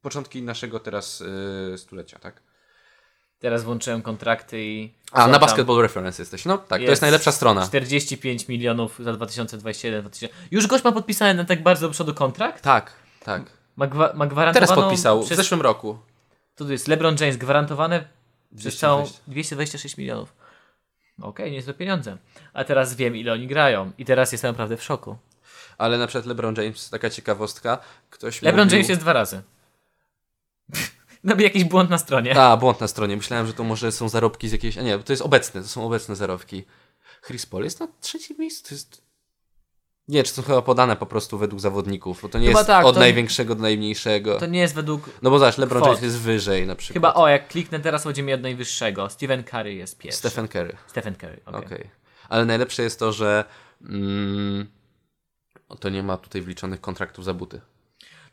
[0.00, 1.22] początki naszego teraz
[1.70, 2.42] yy, stulecia, tak?
[3.42, 4.92] Teraz włączyłem kontrakty i...
[5.12, 5.38] A, na?
[5.38, 7.66] Basketball Reference jesteś, no tak, to jest najlepsza strona.
[7.66, 10.36] 45 milionów za 2021 2000.
[10.50, 12.62] Już gość ma podpisany na tak bardzo do przodu kontrakt?
[12.62, 12.92] Tak,
[13.24, 13.42] tak.
[13.76, 14.66] Ma, gwa, ma gwarantowaną...
[14.66, 15.98] Teraz podpisał, w Przez, zeszłym roku.
[16.56, 18.04] tu jest LeBron James gwarantowane
[18.56, 19.22] przez całą 220.
[19.26, 20.34] 226 milionów.
[21.22, 22.16] Okej, nie jest to pieniądze.
[22.52, 23.92] A teraz wiem, ile oni grają.
[23.98, 25.16] I teraz jestem naprawdę w szoku.
[25.78, 27.78] Ale na przykład LeBron James, taka ciekawostka,
[28.10, 28.76] ktoś LeBron mówił...
[28.78, 29.42] James jest dwa razy.
[31.24, 32.40] No jakiś błąd na stronie.
[32.40, 34.78] A, błąd na stronie, myślałem, że to może są zarobki z jakiejś...
[34.78, 36.64] A nie, to jest obecne, to są obecne zarobki.
[37.26, 39.02] Chris Paul jest na trzecim miejscu, to jest...
[40.08, 42.86] Nie, czy są chyba podane po prostu według zawodników, bo to nie Chyba jest tak,
[42.86, 44.38] od największego do najmniejszego.
[44.38, 45.10] To nie jest według...
[45.22, 45.84] No bo zobacz, LeBron.
[45.84, 46.94] James jest wyżej na przykład.
[46.94, 49.08] Chyba, o, jak kliknę teraz, będzie mi od najwyższego.
[49.08, 50.18] Stephen Curry jest pierwszy.
[50.18, 50.76] Stephen Curry.
[50.86, 51.64] Stephen Curry, okej.
[51.64, 51.90] Okej.
[52.28, 53.44] Ale najlepsze jest to, że
[53.80, 54.66] mm,
[55.80, 57.60] to nie ma tutaj wliczonych kontraktów za buty.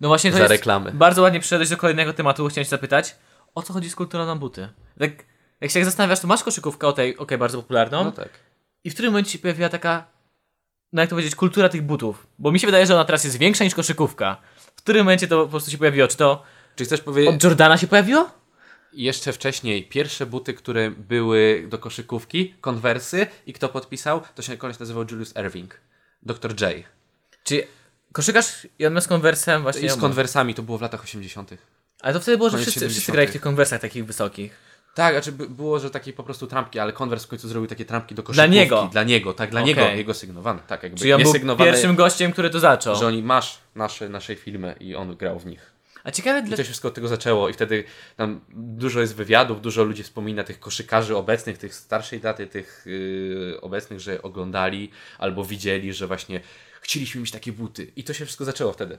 [0.02, 0.52] No właśnie to Za jest...
[0.52, 0.92] reklamy.
[0.92, 3.16] Bardzo ładnie przeszedłeś do kolejnego tematu, chciałem się zapytać.
[3.56, 4.70] O co chodzi z kulturą na buty?
[5.00, 5.12] Tak,
[5.62, 8.04] jak się tak zastanawiasz, to masz koszykówkę, okej, okej, bardzo popularną.
[8.04, 8.30] No tak.
[8.84, 10.08] I w którym momencie się pojawiła taka,
[10.94, 12.28] no jak to powiedzieć, kultura tych butów?
[12.40, 14.38] Bo mi się wydaje, że ona teraz jest większa niż koszykówka.
[14.76, 16.08] W którym momencie to po prostu się pojawiło?
[16.08, 16.44] Czy to
[16.76, 18.30] Czy chcesz powiedzieć, od Jordana się pojawiło?
[18.94, 24.80] jeszcze wcześniej pierwsze buty, które były do koszykówki, konwersy i kto podpisał, to się koleś
[24.80, 25.80] nazywał Julius Erving.
[26.24, 26.62] Dr.
[26.62, 26.86] J.
[27.44, 27.68] Czy
[28.14, 29.88] koszykarz i on z konwersem właśnie...
[29.88, 31.52] I z konwersami to było w latach 80.
[32.02, 33.16] Ale to wtedy było, że wszyscy, wszyscy 70.
[33.16, 34.70] grali w tych konwersach takich wysokich.
[34.96, 37.86] Tak, znaczy by- było, że takie po prostu trampki, ale konwers w końcu zrobił takie
[37.86, 38.56] trampki do koszykówki.
[38.56, 38.90] niego.
[38.92, 39.76] Dla niego, tak, dla Okej.
[39.76, 40.60] niego, jego sygnowane.
[40.68, 42.96] Tak, jakby Czyli on był sygnowane, pierwszym gościem, który to zaczął.
[42.96, 45.72] że oni masz nasze, naszej filmy i on grał w nich.
[46.04, 46.58] A ciekawe, I dla...
[46.58, 47.84] to się wszystko od tego zaczęło i wtedy
[48.16, 53.62] tam dużo jest wywiadów, dużo ludzi wspomina tych koszykarzy obecnych, tych starszej daty, tych yy,
[53.62, 56.42] obecnych, że oglądali albo widzieli, że właśnie
[56.90, 57.92] chcieliśmy mieć takie buty.
[57.96, 58.98] I to się wszystko zaczęło wtedy.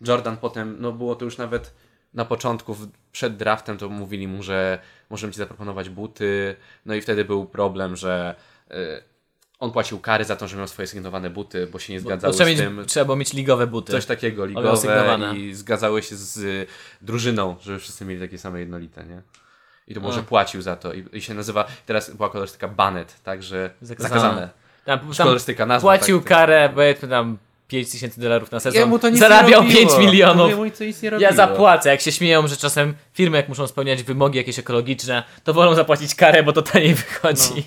[0.00, 1.74] Jordan potem, no było to już nawet
[2.14, 2.76] na początku,
[3.12, 4.78] przed draftem to mówili mu, że
[5.10, 6.56] możemy ci zaproponować buty.
[6.86, 8.34] No i wtedy był problem, że
[8.70, 8.76] yy,
[9.58, 12.34] on płacił kary za to, że miał swoje sygnowane buty, bo się nie Bo zgadzały
[12.34, 12.84] trzeba, z mieć, tym.
[12.86, 13.92] trzeba było mieć ligowe buty.
[13.92, 16.66] Coś takiego, ligowe i zgadzały się z y,
[17.00, 19.22] drużyną, żeby wszyscy mieli takie same jednolite, nie?
[19.86, 20.22] I to może A.
[20.22, 20.92] płacił za to.
[20.92, 24.20] I, I się nazywa, teraz była kolorystyka Banet, także Zakazane.
[24.20, 24.59] zakazane.
[24.84, 25.88] Tam, tam Kolorystyka, nazwa.
[25.88, 28.80] płacił tak, karę, powiedzmy tam 5 tysięcy dolarów na sezon.
[28.80, 29.90] Jemu to nic Zarabiał nie robiło.
[29.90, 30.50] 5 milionów.
[30.50, 31.88] Jemu to nic nie Ja zapłacę.
[31.88, 36.14] Jak się śmieją, że czasem firmy, jak muszą spełniać wymogi jakieś ekologiczne, to wolą zapłacić
[36.14, 37.64] karę, bo to taniej wychodzi.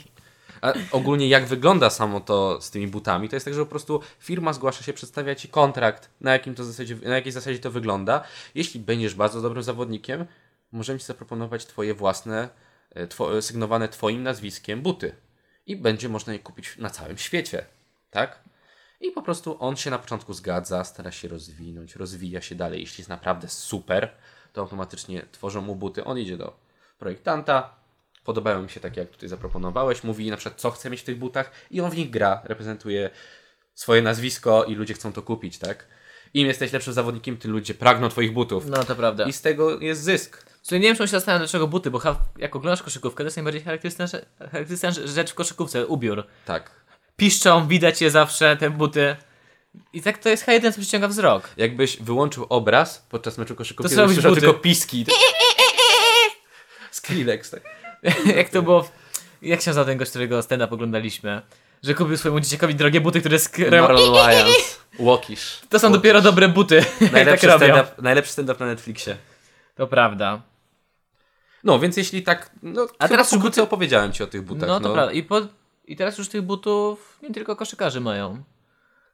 [0.62, 4.02] A ogólnie jak wygląda samo to z tymi butami, to jest tak, że po prostu
[4.20, 8.24] firma zgłasza się, przedstawia ci kontrakt, na, jakim to zasadzie, na jakiej zasadzie to wygląda.
[8.56, 10.26] Jeśli będziesz bardzo dobrym zawodnikiem,
[10.72, 12.50] możemy ci zaproponować twoje własne,
[12.96, 15.16] e, two, sygnowane twoim nazwiskiem buty.
[15.66, 17.66] I będzie można je kupić na całym świecie.
[18.10, 18.44] Tak?
[19.02, 22.82] I po prostu on się na początku zgadza, stara się rozwinąć, rozwija się dalej.
[22.82, 24.12] Jeśli jest naprawdę super,
[24.54, 26.04] to automatycznie tworzą mu buty.
[26.04, 26.60] On idzie do
[27.00, 27.76] projektanta,
[28.24, 31.18] podobają mi się takie, jak tutaj zaproponowałeś, mówi na przykład, co chce mieć w tych
[31.18, 33.10] butach i on w nich gra, reprezentuje
[33.74, 35.88] swoje nazwisko i ludzie chcą to kupić, tak?
[36.34, 38.66] Im jesteś lepszym zawodnikiem, tym ludzie pragną twoich butów.
[38.66, 39.26] No to prawda.
[39.26, 40.53] I z tego jest zysk.
[40.64, 42.02] Słuchaj, nie wiem, czy on się zastanawiam, dlaczego buty, bo
[42.38, 46.24] jak oglądasz koszykówkę, to jest najbardziej charakterystyczna, charakterystyczna rzecz w koszykówce, ubiór.
[46.46, 46.72] Tak.
[47.18, 49.16] Piszczą, widać je zawsze, te buty.
[49.94, 51.50] I tak to jest jedyne, co przyciąga wzrok.
[51.58, 55.06] Jakbyś wyłączył obraz podczas meczu koszykówki, To to, słyszał tylko piski.
[56.92, 57.62] Skrillex, tak.
[58.38, 58.92] jak to było, w...
[59.42, 61.42] jak się nazywa ten gość, którego stand-up oglądaliśmy,
[61.84, 63.82] że kupił swojemu dzieciakowi drogie buty, które skryją.
[63.82, 64.80] Marlon Lyons.
[65.00, 65.60] Łokisz.
[65.70, 65.98] To są Łokisz.
[65.98, 67.66] dopiero dobre buty, tak Najlepszy robią.
[67.68, 69.18] stand-up najlepszy stand-up na Netflixie.
[69.76, 70.42] To prawda.
[71.64, 72.50] No, więc jeśli tak.
[72.64, 74.68] No, A teraz już buty opowiedziałem ci o tych butach.
[74.70, 75.12] no to prawda.
[75.12, 75.42] I, po...
[75.86, 78.44] I teraz już tych butów nie tylko koszykarze mają.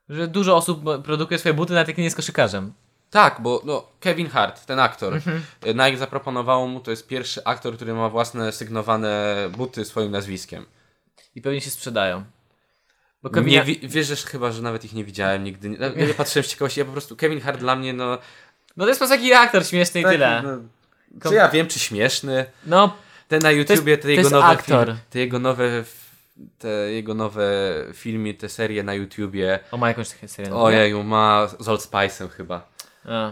[0.09, 2.73] Że dużo osób produkuje swoje buty, nawet jak nie jest koszykarzem.
[3.09, 5.41] Tak, bo no, Kevin Hart, ten aktor, Mhm.
[5.65, 10.65] Nike zaproponował mu, to jest pierwszy aktor, który ma własne sygnowane buty swoim nazwiskiem.
[11.35, 12.23] I pewnie się sprzedają.
[13.23, 13.63] Bo Nie Kevin...
[13.63, 15.69] wi- wierzysz chyba, że nawet ich nie widziałem nigdy.
[15.69, 18.17] Nie, ja nie patrzyłem z ciekawości, ja po prostu, Kevin Hart dla mnie, no...
[18.77, 20.41] No to jest po prostu taki aktor śmieszny i tyle.
[20.45, 20.57] no
[21.29, 22.45] czy ja wiem, czy śmieszny?
[22.65, 22.97] No,
[23.27, 24.85] Te na YouTubie, te to jego nowe aktor.
[24.87, 25.83] film- te jego nowe
[26.59, 27.49] te jego nowe
[27.93, 29.59] filmy, te serie na YouTubie.
[29.71, 30.55] o ma jakąś taką serię.
[30.55, 32.67] Ojeju, ma z Old Spice'em chyba.
[33.05, 33.31] A.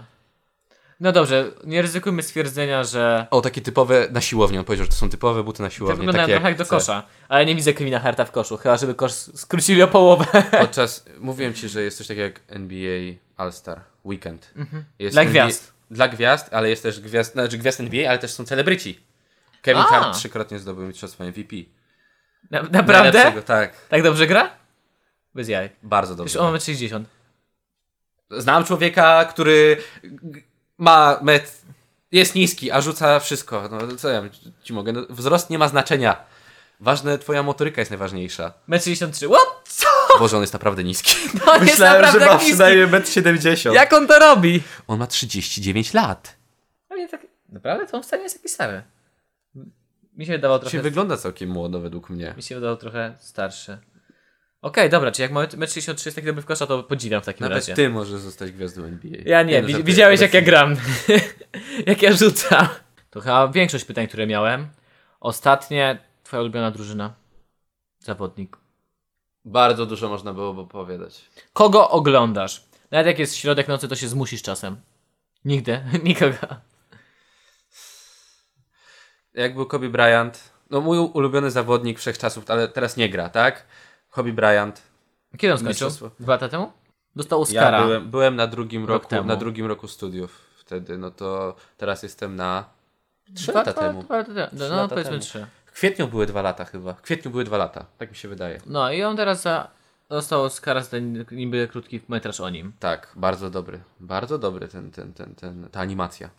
[0.99, 4.59] No dobrze, nie ryzykujmy stwierdzenia, że O, takie typowe na siłownię.
[4.59, 5.97] On powiedział, że to są typowe buty na to siłownię.
[5.97, 7.03] wyglądają takie trochę jak do kosza.
[7.29, 10.25] Ale nie widzę Kevina Harta w koszu, chyba żeby kosz skrócili o połowę.
[10.59, 14.53] Podczas, mówiłem ci, że jest coś takiego jak NBA All-Star Weekend.
[14.99, 15.73] Jest Dla NBA gwiazd.
[15.91, 18.99] Dla gwiazd, ale jest też gwiazd, znaczy gwiazd NBA, ale też są celebryci.
[19.61, 19.85] Kevin A.
[19.85, 21.55] Hart trzykrotnie zdobył mistrzostwo MVP.
[22.51, 23.41] Na, naprawdę?
[23.45, 24.49] Tak, Tak dobrze gra?
[25.35, 25.69] Bez jaj.
[25.83, 26.47] bardzo Przecież dobrze.
[26.47, 27.07] on ma 60.
[28.31, 29.77] Znam człowieka, który
[30.77, 31.61] ma met,
[32.11, 33.69] jest niski, a rzuca wszystko.
[33.71, 34.23] No co ja
[34.63, 34.91] ci mogę?
[34.91, 36.25] No, wzrost nie ma znaczenia.
[36.79, 38.53] Ważne, twoja motoryka jest najważniejsza.
[38.67, 39.27] Metr 63.
[39.27, 39.41] What?
[40.19, 41.15] Boże, on jest naprawdę niski.
[41.55, 42.57] On jest naprawdę tak niski.
[42.57, 44.63] 1,70 Jak on to robi?
[44.87, 46.37] On ma 39 lat.
[46.89, 47.27] A nie tak...
[47.49, 47.87] Naprawdę?
[47.87, 48.81] To on wcale nie jest taki stary.
[50.17, 50.81] Mi się wydawał Się trochę...
[50.81, 52.33] wygląda całkiem młodo według mnie.
[52.37, 53.77] Mi się wydawał trochę starszy.
[54.61, 57.43] Okej, dobra, czyli jak ma 1,63 jest taki dobry w kosza, to podziwiam w takim
[57.43, 57.73] Nawet razie.
[57.73, 59.21] ty możesz zostać gwiazdą NBA.
[59.25, 60.75] Ja nie, no, widziałeś jak ja gram.
[61.87, 62.67] jak ja rzucam.
[63.09, 64.67] To chyba większość pytań, które miałem.
[65.19, 67.13] Ostatnie, twoja ulubiona drużyna.
[67.99, 68.57] Zawodnik.
[69.47, 71.21] Bardzo dużo można było opowiadać.
[71.53, 72.63] Kogo oglądasz?
[72.91, 74.75] Nawet jak jest środek nocy, to się zmusisz czasem.
[75.45, 76.37] Nigdy, nikogo.
[79.33, 83.65] Jak był Kobe Bryant, no mój ulubiony zawodnik wszechczasów, ale teraz nie gra, tak?
[84.09, 84.81] Kobe Bryant.
[85.37, 85.89] Kiedy on skończył?
[86.19, 86.71] Dwa lata temu?
[87.15, 87.77] Dostał Oscara.
[87.79, 89.27] Ja byłem, byłem na drugim Rok roku, temu.
[89.27, 92.65] na drugim roku studiów wtedy, no to teraz jestem na
[93.35, 94.03] trzy Dwa- lata dwa- temu.
[94.03, 94.47] dwa lata temu.
[94.47, 95.47] Trzy No, lata powiedzmy trzy.
[95.77, 96.93] Kwietniu były dwa lata chyba.
[96.93, 98.61] W kwietniu były dwa lata, tak mi się wydaje.
[98.65, 99.67] No i on teraz za...
[100.09, 102.73] dostał Oscara za ten niby krótki metraż o nim.
[102.79, 103.79] Tak, bardzo dobry.
[103.99, 106.29] Bardzo dobry ten, ten, ten, ten, ta animacja.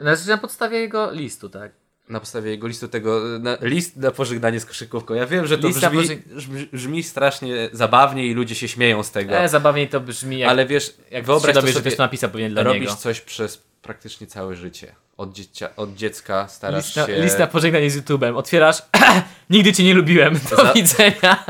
[0.00, 1.72] Na, na podstawie jego listu, tak?
[2.08, 5.14] Na podstawie jego listu tego, na, list na pożegnanie z koszykówką.
[5.14, 9.34] Ja wiem, że to brzmi, pożeg- brzmi, strasznie zabawnie i ludzie się śmieją z tego.
[9.34, 12.50] E, zabawniej to brzmi jak, ale wiesz, jak wyobraź że sobie, ktoś to napisał pewnie
[12.50, 12.94] dla robisz niego.
[12.94, 14.94] coś przez praktycznie całe życie.
[15.20, 17.12] Od, dziecia, od dziecka starasz List na, się...
[17.22, 18.36] list na pożegnanie z YouTube'em.
[18.36, 18.82] Otwierasz.
[19.50, 20.40] Nigdy cię nie lubiłem.
[20.50, 21.44] Do Za- widzenia.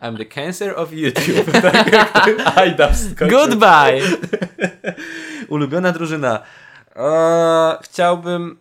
[0.00, 1.52] I'm the cancer of YouTube.
[1.62, 1.90] tak.
[3.30, 4.00] Goodbye.
[5.48, 6.42] Ulubiona drużyna.
[6.96, 8.58] Eee, chciałbym...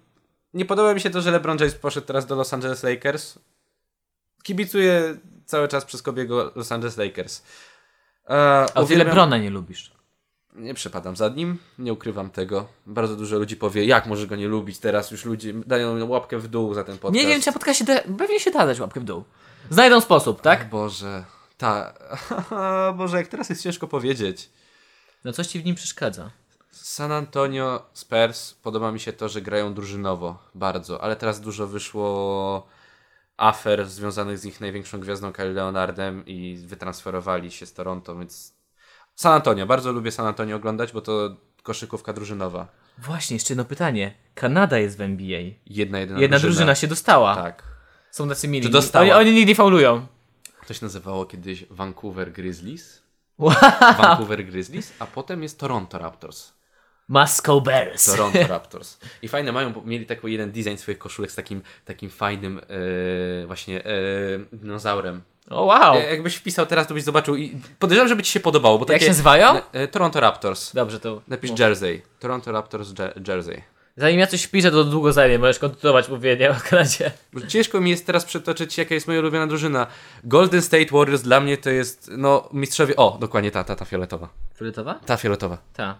[0.53, 3.39] Nie podoba mi się to, że LeBron James poszedł teraz do Los Angeles Lakers.
[4.43, 7.41] Kibicuję cały czas przez Kobiego Los Angeles Lakers.
[8.27, 9.94] Eee, A ty uwielbiam- Lebrona nie lubisz.
[10.55, 12.67] Nie przepadam za nim, nie ukrywam tego.
[12.85, 16.47] Bardzo dużo ludzi powie, jak może go nie lubić teraz, już ludzie dają łapkę w
[16.47, 17.23] dół za ten podcast.
[17.23, 19.23] Nie wiem, czy na podcastie da, pewnie się da dać łapkę w dół.
[19.69, 20.69] Znajdą sposób, tak?
[20.69, 21.23] Boże,
[21.57, 21.93] Ta.
[22.97, 24.49] Boże, jak teraz jest ciężko powiedzieć.
[25.23, 26.31] No coś ci w nim przeszkadza.
[26.71, 32.67] San Antonio Spurs podoba mi się to, że grają drużynowo bardzo, ale teraz dużo wyszło
[33.37, 38.54] afer związanych z ich największą gwiazdą Kyle Leonardem i wytransferowali się z Toronto, więc
[39.15, 42.67] San Antonio, bardzo lubię San Antonio oglądać, bo to koszykówka drużynowa.
[42.97, 44.13] Właśnie, jeszcze jedno pytanie.
[44.33, 45.41] Kanada jest w NBA.
[45.65, 47.35] Jedna, jedyna Jedna drużyna się dostała.
[47.35, 47.63] Tak.
[48.11, 48.65] Są tacy mili.
[48.65, 49.05] Czy dostała?
[49.05, 50.07] Oni, oni nigdy nie faulują.
[50.67, 53.01] To się nazywało kiedyś Vancouver Grizzlies.
[53.37, 53.53] Wow.
[53.97, 56.53] Vancouver Grizzlies, a potem jest Toronto Raptors.
[57.07, 58.05] Moscow Bears.
[58.05, 58.97] Toronto Raptors.
[59.21, 62.61] I fajne mają, bo mieli taki jeden design swoich koszulek z takim, takim fajnym
[63.43, 63.89] e, właśnie e,
[64.53, 65.21] dinozaurem.
[65.49, 65.95] O wow.
[65.95, 68.87] E, jakbyś wpisał teraz, to byś zobaczył i podejrzewam, żeby ci się podobało, bo Jak
[68.87, 69.05] takie...
[69.05, 69.61] się nazywają?
[69.71, 70.73] E, Toronto Raptors.
[70.73, 71.21] Dobrze, to...
[71.27, 71.59] Napisz mów.
[71.59, 72.01] Jersey.
[72.19, 73.61] Toronto Raptors Je- Jersey.
[73.97, 75.39] Zanim ja coś wpiszę, to długo zajmie.
[75.39, 77.11] Możesz kontynuować mówienie o Kanadzie.
[77.47, 79.87] Ciężko mi jest teraz przytoczyć, jaka jest moja ulubiona drużyna.
[80.23, 82.95] Golden State Warriors dla mnie to jest, no, mistrzowie...
[82.95, 84.29] O, dokładnie ta, ta, ta fioletowa.
[84.55, 84.99] Fioletowa?
[85.05, 85.57] Ta fioletowa.
[85.73, 85.95] Ta.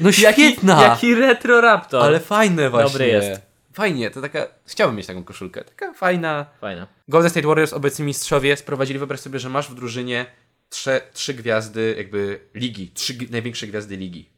[0.00, 0.82] No świetna!
[0.82, 2.02] Jaki retro raptor.
[2.02, 2.90] Ale fajne właśnie.
[2.90, 3.45] Dobry jest.
[3.76, 4.46] Fajnie, to taka...
[4.66, 5.64] Chciałbym mieć taką koszulkę.
[5.64, 6.46] Taka fajna...
[6.60, 6.86] Fajna.
[7.08, 10.26] Golden State Warriors, obecni mistrzowie, sprowadzili, wyobraź sobie, że masz w drużynie
[10.68, 14.30] trze, trzy gwiazdy jakby ligi, trzy największe gwiazdy ligi.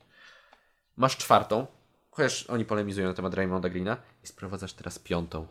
[0.97, 1.67] Masz czwartą,
[2.11, 5.47] chociaż oni polemizują na temat Raymonda Greena i sprowadzasz teraz piątą.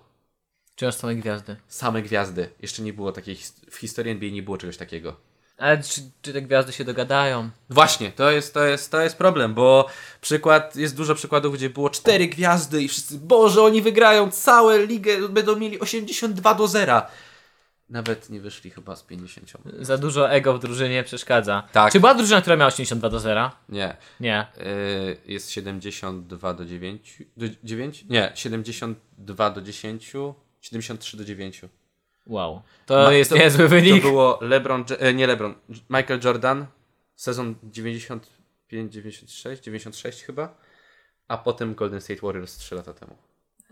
[0.75, 1.55] Czy masz same gwiazdy?
[1.67, 2.49] Same gwiazdy.
[2.59, 3.35] Jeszcze nie było takiej,
[3.71, 5.19] w historii NBA nie było czegoś takiego.
[5.58, 7.49] Ale czy, czy te gwiazdy się dogadają?
[7.70, 9.88] Właśnie, to jest, to, jest, to jest problem, bo
[10.22, 15.30] przykład, jest dużo przykładów, gdzie było cztery gwiazdy i wszyscy, Boże, oni wygrają całe ligę,
[15.30, 17.01] będą mieli 82 do 0.
[17.89, 19.64] Nawet nie wyszli chyba z 50.
[19.80, 21.68] Za dużo ego w drużynie przeszkadza.
[21.72, 21.93] Tak.
[21.93, 23.51] Czy była drużyna, która miała 82 do 0?
[23.70, 24.47] Nie, Nie.
[24.58, 27.24] Yy, jest 72 do 9.
[27.38, 28.05] Do 9?
[28.10, 30.14] Nie, 72 do 10.
[30.62, 31.62] 73 do 9.
[32.28, 32.61] Wow.
[32.86, 34.03] To Ma- jest to- niezły wynik.
[34.03, 35.55] To było LeBron, e, nie LeBron,
[35.89, 36.65] Michael Jordan,
[37.15, 40.57] sezon 95, 96, 96 chyba,
[41.28, 43.17] a potem Golden State Warriors 3 lata temu.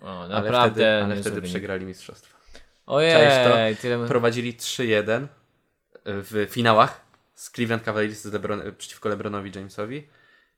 [0.01, 2.37] O, Ale naprawdę wtedy, ale wtedy przegrali mistrzostwa.
[2.85, 4.07] Ojej, tyle...
[4.07, 5.27] Prowadzili 3-1
[6.05, 7.01] w finałach
[7.35, 10.07] z Cleveland Cavaliers z Lebron, przeciwko LeBronowi Jamesowi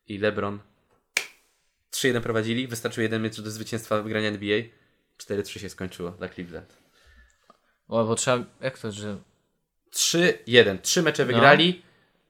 [0.07, 0.59] i LeBron
[1.91, 4.61] 3-1 prowadzili, wystarczył jeden mecz do zwycięstwa wygrania NBA,
[5.17, 6.86] 4-3 się skończyło dla Cleveland.
[7.87, 8.43] O, bo trzeba...
[8.61, 9.17] Jak to, że...
[9.93, 10.77] 3-1.
[10.81, 11.27] Trzy mecze No.
[11.27, 11.81] wygrali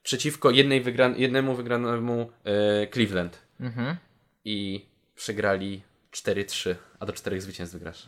[0.03, 3.37] przeciwko jednej wygran jednemu wygranemu e, Cleveland.
[3.59, 3.95] Mhm.
[4.45, 4.85] I
[5.15, 5.81] przegrali
[6.13, 8.07] 4-3, a do czterech zwycięstw wygrasz.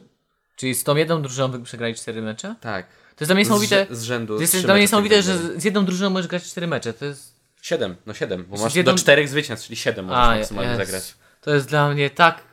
[0.56, 2.56] Czyli z tą jedną drużyną przegrali 4 mecze?
[2.62, 2.88] Tak.
[2.88, 3.88] To jest dla mnie niesamowite...
[3.90, 4.36] Z, z rzędu.
[4.36, 6.94] To jest dla mnie niesamowite, że z jedną drużyną możesz grać 4 mecze.
[6.94, 7.40] To jest...
[7.62, 11.14] 7, no 7, bo masz jedną- do czterech zwycięstw, czyli 7 możesz A, maksymalnie zagrać.
[11.42, 12.44] To jest dla mnie tak...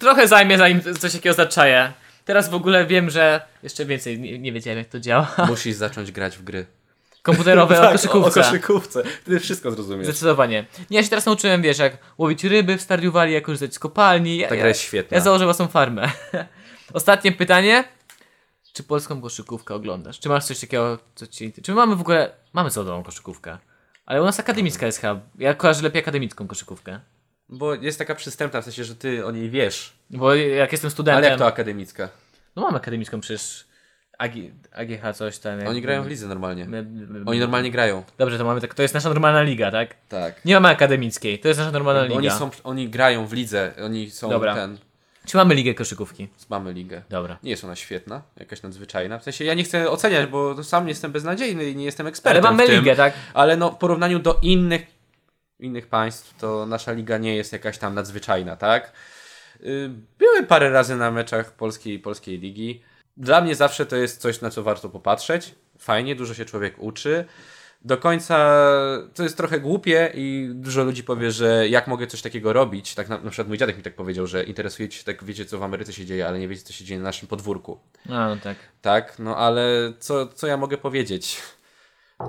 [0.00, 1.92] Trochę zajmie, zanim coś takiego zaczaję.
[2.24, 5.34] Teraz w ogóle wiem, że jeszcze więcej nie, nie wiedziałem, jak to działa.
[5.48, 6.66] Musisz zacząć grać w gry.
[7.22, 8.40] Komputerowe o koszykówce.
[8.40, 9.02] Tak, O koszykówce.
[9.22, 10.06] Wtedy wszystko zrozumiesz.
[10.06, 10.64] Zdecydowanie.
[10.90, 13.78] Nie, ja się teraz nauczyłem, wiesz, jak łowić ryby w Stardew Valley, jak korzystać z
[13.78, 14.36] kopalni.
[14.36, 15.16] Ja, Ta gra ja, jest świetna.
[15.16, 16.10] ja założę własną farmę.
[16.92, 17.84] Ostatnie pytanie.
[18.72, 20.20] Czy polską koszykówkę oglądasz?
[20.20, 21.52] Czy masz coś takiego, co ci...
[21.62, 22.30] Czy my mamy w ogóle...
[22.52, 23.58] Mamy całą koszykówkę.
[24.06, 25.20] Ale u nas akademicka jest chyba...
[25.38, 27.00] Ja kojarzę lepiej akademicką koszykówkę.
[27.48, 29.92] Bo jest taka przystępna, w sensie, że ty o niej wiesz.
[30.10, 31.18] Bo jak jestem studentem...
[31.18, 32.08] Ale jak to akademicka?
[32.56, 33.64] No mam akademicką przecież...
[34.18, 34.32] AG,
[34.72, 35.58] AGH coś tam.
[35.58, 36.64] jak- Oni grają w lidze normalnie.
[36.64, 38.02] My- my- Oni normalnie grają.
[38.18, 38.74] Dobrze, to mamy tak...
[38.74, 39.94] To jest nasza normalna liga, tak?
[40.08, 40.44] Tak.
[40.44, 41.38] Nie mamy akademickiej.
[41.38, 42.16] To jest nasza normalna liga.
[42.16, 44.54] Oni, są, oni grają w lidze, oni są Dobra.
[44.54, 44.78] ten.
[45.26, 46.28] Czy mamy ligę koszykówki?
[46.50, 47.02] Mamy ligę.
[47.10, 47.38] Dobra.
[47.42, 49.18] Nie jest ona świetna, jakaś nadzwyczajna.
[49.18, 52.46] W sensie ja nie chcę oceniać, bo sam jestem beznadziejny i nie jestem ekspertem.
[52.46, 53.14] Ale mamy ligę, tak?
[53.34, 54.86] Ale no w porównaniu do innych,
[55.62, 58.92] innych państw, to nasza liga nie jest jakaś tam nadzwyczajna, tak?
[59.60, 62.82] Y, Byłem parę razy na meczach polskiej polskiej ligi.
[63.16, 65.54] Dla mnie zawsze to jest coś, na co warto popatrzeć.
[65.78, 67.24] Fajnie, dużo się człowiek uczy.
[67.84, 68.62] Do końca
[69.14, 72.94] to jest trochę głupie i dużo ludzi powie, że jak mogę coś takiego robić.
[72.94, 75.58] Tak na, na przykład mój dziadek mi tak powiedział, że interesujecie się tak, wiecie co
[75.58, 77.80] w Ameryce się dzieje, ale nie wiecie co się dzieje na naszym podwórku.
[78.08, 78.56] A, no tak.
[78.82, 81.42] Tak, no ale co, co ja mogę powiedzieć?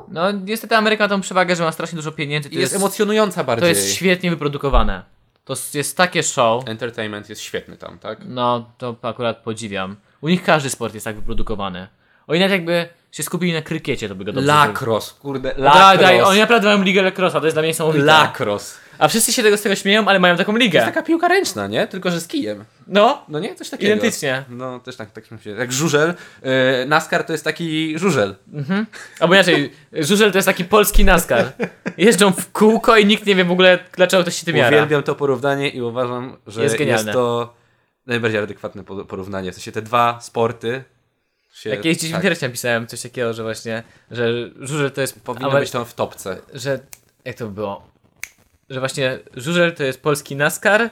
[0.07, 2.49] No niestety Ameryka ma tą przewagę, że ma strasznie dużo pieniędzy.
[2.49, 3.69] To Jest, jest, emocjonująca to bardziej.
[3.69, 5.03] jest świetnie wyprodukowane.
[5.45, 6.67] To jest takie show.
[6.67, 8.19] Entertainment jest świetny tam, tak?
[8.25, 9.95] No, to akurat podziwiam.
[10.21, 11.87] U nich każdy sport jest tak wyprodukowany.
[12.27, 15.63] Oni nawet jakby się skupili na krykiecie, to by go dobrze Lacrosse, kurde, Daj,
[15.97, 16.23] daj, lacrosse.
[16.25, 18.05] oni naprawdę mają ligę lacrosse, to jest dla mnie niesamowite.
[18.05, 18.79] Lacrosse.
[18.97, 20.79] A wszyscy się tego z tego śmieją, ale mają taką To ligę.
[20.79, 21.87] jest taka piłka ręczna, nie?
[21.87, 22.65] Tylko, że z kijem.
[22.87, 23.55] No, No nie?
[23.55, 23.93] Coś takiego.
[23.93, 24.43] identycznie.
[24.49, 26.13] No, też tak, tak się Jak żużel.
[26.43, 26.49] Yy,
[26.87, 28.35] NASCAR to jest taki żużel.
[29.19, 31.51] Albo inaczej, żużel to jest taki polski NASCAR.
[31.97, 34.77] Jeżdżą w kółko i nikt nie wie w ogóle, dlaczego ktoś się tym jara.
[34.77, 37.53] Uwielbiam to porównanie i uważam, że Jest jest, to
[38.05, 39.51] najbardziej adekwatne po- porównanie.
[39.51, 40.83] W sensie te dwa sporty
[41.53, 44.27] Się, Jak gdzieś w tak, internecie napisałem coś takiego, że właśnie, że
[44.59, 45.21] żużel to jest...
[45.21, 46.37] powinno Amer- być tam w topce.
[46.53, 46.79] że
[47.25, 47.92] jak to było?
[48.69, 50.89] Że właśnie żużel to jest polski NASCAR,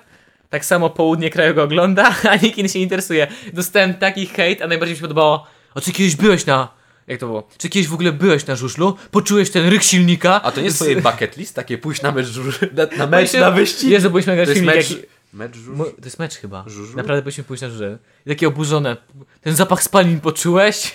[0.50, 3.28] tak samo południe kraju go ogląda, a nikt inny się nie interesuje.
[3.54, 6.68] Dostałem taki hejt, a najbardziej mi się podobało, a czy kiedyś byłeś na...
[7.08, 7.48] Jak to było?
[7.58, 8.98] Czy kiedyś w ogóle byłeś na żużlu?
[9.12, 10.42] Poczułeś ten ryk silnika?
[10.44, 11.56] A to nie jest Z- twoje bucket list?
[11.56, 12.28] Takie pójść na mecz,
[12.74, 13.90] na, na mecz, na wyścig?
[13.90, 15.08] Jezu, byliśmy na silnik.
[15.34, 15.78] Mecz, żuż?
[15.78, 16.64] Mo- To jest mecz chyba.
[16.68, 16.98] Żużlu?
[16.98, 17.98] Naprawdę byliśmy pójść na żużel.
[18.26, 18.98] I takie oburzone.
[19.42, 20.94] Ten zapach spalin poczułeś?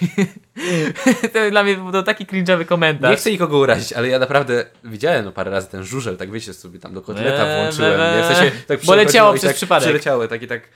[1.32, 3.10] to dla mnie był taki cringe'owy komentarz.
[3.10, 6.54] Nie chcę nikogo urazić, ale ja naprawdę widziałem no, parę razy ten żużel, tak wiecie,
[6.54, 8.00] sobie tam do kotleta Eee, włączyłem.
[8.00, 8.22] eee, Nie?
[8.22, 9.88] W sensie, tak bo leciało przez tak przypadek.
[9.88, 10.68] Przeleciało, tak tak.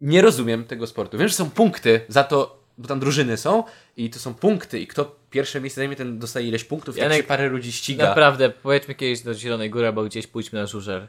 [0.00, 1.18] Nie rozumiem tego sportu.
[1.18, 3.64] Wiem, że są punkty za to, bo tam drużyny są
[3.96, 7.02] i to są punkty i kto pierwsze miejsce zajmie, ten dostaje ileś punktów i tak
[7.02, 8.04] Janek, się parę ludzi ściga.
[8.08, 11.08] Naprawdę, pojedźmy kiedyś do Zielonej Góry albo gdzieś pójdźmy na żużel.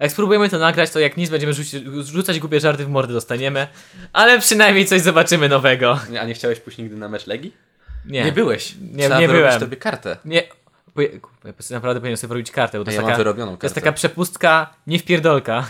[0.00, 3.66] Jak spróbujemy to nagrać, to jak nic będziemy rzucić, rzucać głupie żarty w mordy dostaniemy.
[4.12, 5.98] Ale przynajmniej coś zobaczymy nowego.
[6.20, 7.56] A nie chciałeś pójść nigdy na mecz Legii?
[8.06, 8.24] Nie.
[8.24, 8.74] Nie byłeś.
[8.92, 9.60] Nie- nie byłem.
[9.60, 10.16] tobie kartę.
[10.24, 10.42] Nie.
[11.70, 13.80] Naprawdę powinienem sobie robić kartę, bo to Ja taka, wyrobioną to jest kartę.
[13.80, 15.66] taka przepustka nie wpierdolka.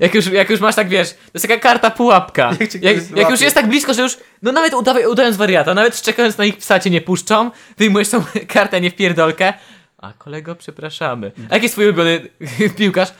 [0.00, 2.50] Jak już, jak już masz tak, wiesz, to jest taka karta pułapka.
[2.60, 6.38] Jak Jak, już jest tak blisko, że już, no nawet udawaj, udając wariata, nawet czekając
[6.38, 9.52] na ich psa cię nie puszczą, wyjmujesz tą kartę nie wpierdolkę.
[9.98, 11.32] A kolego, przepraszamy.
[11.50, 12.28] A jaki jest twój ulubiony
[12.78, 13.12] piłkarz?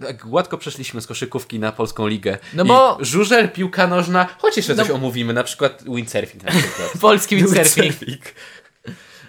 [0.00, 2.38] Tak gładko przeszliśmy z koszykówki na polską ligę.
[2.54, 6.50] No I bo- Żużel, piłka nożna, choć jeszcze No- coś omówimy, na przykład windsurfing na
[6.50, 6.92] przykład.
[7.00, 8.22] Polski windsurfing.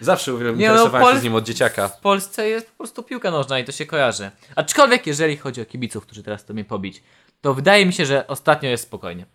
[0.01, 1.88] Zawsze uwielbiam no, interesowałem Pol- się z nim od dzieciaka.
[1.88, 4.32] W Polsce jest po prostu piłka nożna i to się kojarzy.
[4.55, 7.03] Aczkolwiek, jeżeli chodzi o kibiców, którzy teraz chcą mnie pobić,
[7.41, 9.26] to wydaje mi się, że ostatnio jest spokojnie.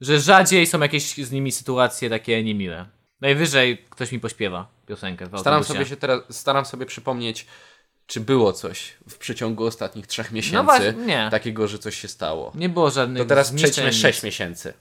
[0.00, 2.86] Że rzadziej są jakieś z nimi sytuacje takie niemiłe.
[3.22, 5.72] Najwyżej ktoś mi pośpiewa piosenkę w Staram autobusie.
[5.72, 7.46] sobie się teraz, staram sobie przypomnieć,
[8.06, 11.28] czy było coś w przeciągu ostatnich trzech miesięcy No właśnie, nie.
[11.30, 12.52] takiego, że coś się stało.
[12.54, 13.92] Nie było żadnych To teraz przejdźmy.
[13.92, 14.74] 6 miesięcy.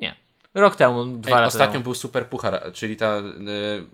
[0.00, 0.16] Nie.
[0.54, 1.84] Rok temu, dwa Ej, lata ostatnio temu.
[1.84, 3.22] był Super Puchar, czyli ta y,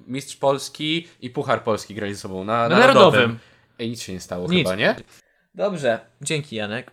[0.07, 2.95] Mistrz Polski i Puchar Polski grali ze sobą na, Na Narodowym.
[3.21, 3.39] Narodowym.
[3.79, 4.59] Ej, nic się nie stało Nic.
[4.59, 4.97] chyba, nie?
[5.55, 6.91] Dobrze, dzięki Janek.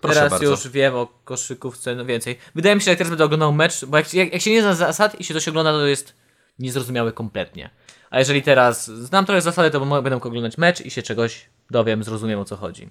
[0.00, 0.46] Proszę teraz bardzo.
[0.46, 2.38] już wiem o koszykówce no więcej.
[2.54, 4.62] Wydaje mi się, że jak teraz będę oglądał mecz, bo jak, jak, jak się nie
[4.62, 6.19] zna zasad i się to się ogląda, to jest
[6.60, 7.70] niezrozumiałe kompletnie.
[8.10, 12.04] A jeżeli teraz znam trochę zasady, to będę mógł oglądać mecz i się czegoś dowiem,
[12.04, 12.90] zrozumiem o co chodzi.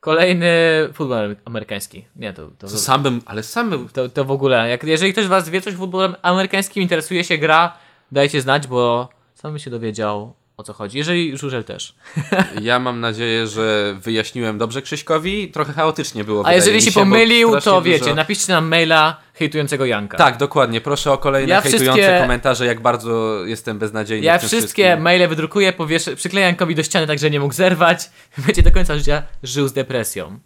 [0.00, 0.52] Kolejny
[0.92, 2.04] futbol amerykański.
[2.16, 3.88] Nie, to, to, sam bym, ale sam bym...
[3.88, 4.68] to, to w ogóle.
[4.68, 7.78] Jak, jeżeli ktoś z Was wie coś futbolem amerykańskim, interesuje się gra,
[8.12, 10.98] dajcie znać, bo sam bym się dowiedział o co chodzi.
[10.98, 11.94] Jeżeli żużel też.
[12.60, 15.48] Ja mam nadzieję, że wyjaśniłem dobrze Krzyśkowi.
[15.48, 16.46] Trochę chaotycznie było.
[16.46, 20.18] A jeżeli się bo pomylił, to dużo- wiecie, napiszcie nam maila hejtującego Janka.
[20.18, 20.80] Tak, dokładnie.
[20.80, 25.00] Proszę o kolejne Ja hejtujące wszystkie- komentarze, jak bardzo jestem beznadziejny Ja wszystkie wszystkim.
[25.00, 28.10] maile wydrukuję, powieszę, przykleję Jankowi do ściany, tak że nie mógł zerwać.
[28.46, 30.38] Będzie do końca życia żył z depresją.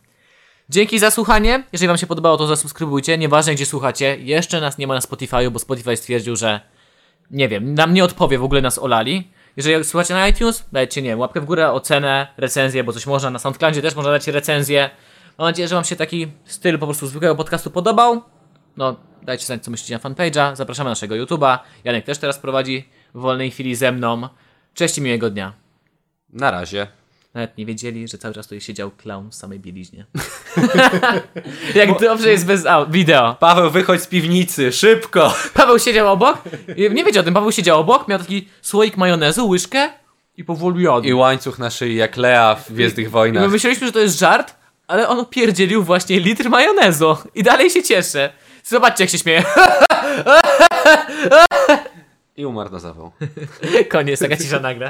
[0.68, 1.64] Dzięki za słuchanie.
[1.72, 3.18] Jeżeli Wam się podobało, to zasubskrybujcie.
[3.18, 4.16] Nieważne gdzie słuchacie.
[4.20, 6.60] Jeszcze nas nie ma na Spotify'u, bo Spotify stwierdził, że
[7.30, 9.28] nie wiem, nam nie odpowie, w ogóle nas olali.
[9.66, 13.30] Jeżeli słuchacie na iTunes, dajcie, nie wiem, łapkę w górę, ocenę, recenzję, bo coś można.
[13.30, 14.90] Na SoundCloudzie też można dać recenzję.
[15.38, 18.22] Mam nadzieję, że Wam się taki styl po prostu zwykłego podcastu podobał.
[18.76, 20.56] No, dajcie znać, co myślicie na fanpage'a.
[20.56, 21.58] Zapraszamy na naszego YouTube'a.
[21.84, 24.28] Janek też teraz prowadzi w wolnej chwili ze mną.
[24.74, 25.52] Cześć i miłego dnia.
[26.28, 26.99] Na razie.
[27.34, 30.06] Nawet nie wiedzieli, że cały czas tutaj siedział clown w samej bieliźnie.
[31.74, 33.34] Jak dobrze jest bez au- wideo.
[33.40, 35.34] Paweł, wychodź z piwnicy, szybko!
[35.54, 36.38] Paweł siedział obok.
[36.94, 37.34] Nie wiedział o tym.
[37.34, 39.88] Paweł siedział obok, miał taki słoik majonezu, łyżkę
[40.36, 41.06] i powoli jadł.
[41.06, 43.50] I łańcuch na szyi jak Lea w Gwiezdnych I my Wojnach.
[43.50, 44.54] myśleliśmy, że to jest żart,
[44.86, 47.16] ale on pierdzielił właśnie litr majonezu.
[47.34, 48.32] I dalej się cieszę.
[48.64, 49.42] Zobaczcie, jak się śmieje.
[52.36, 53.10] I umarł na zawał.
[53.92, 54.88] Koniec, taka cisza nagle.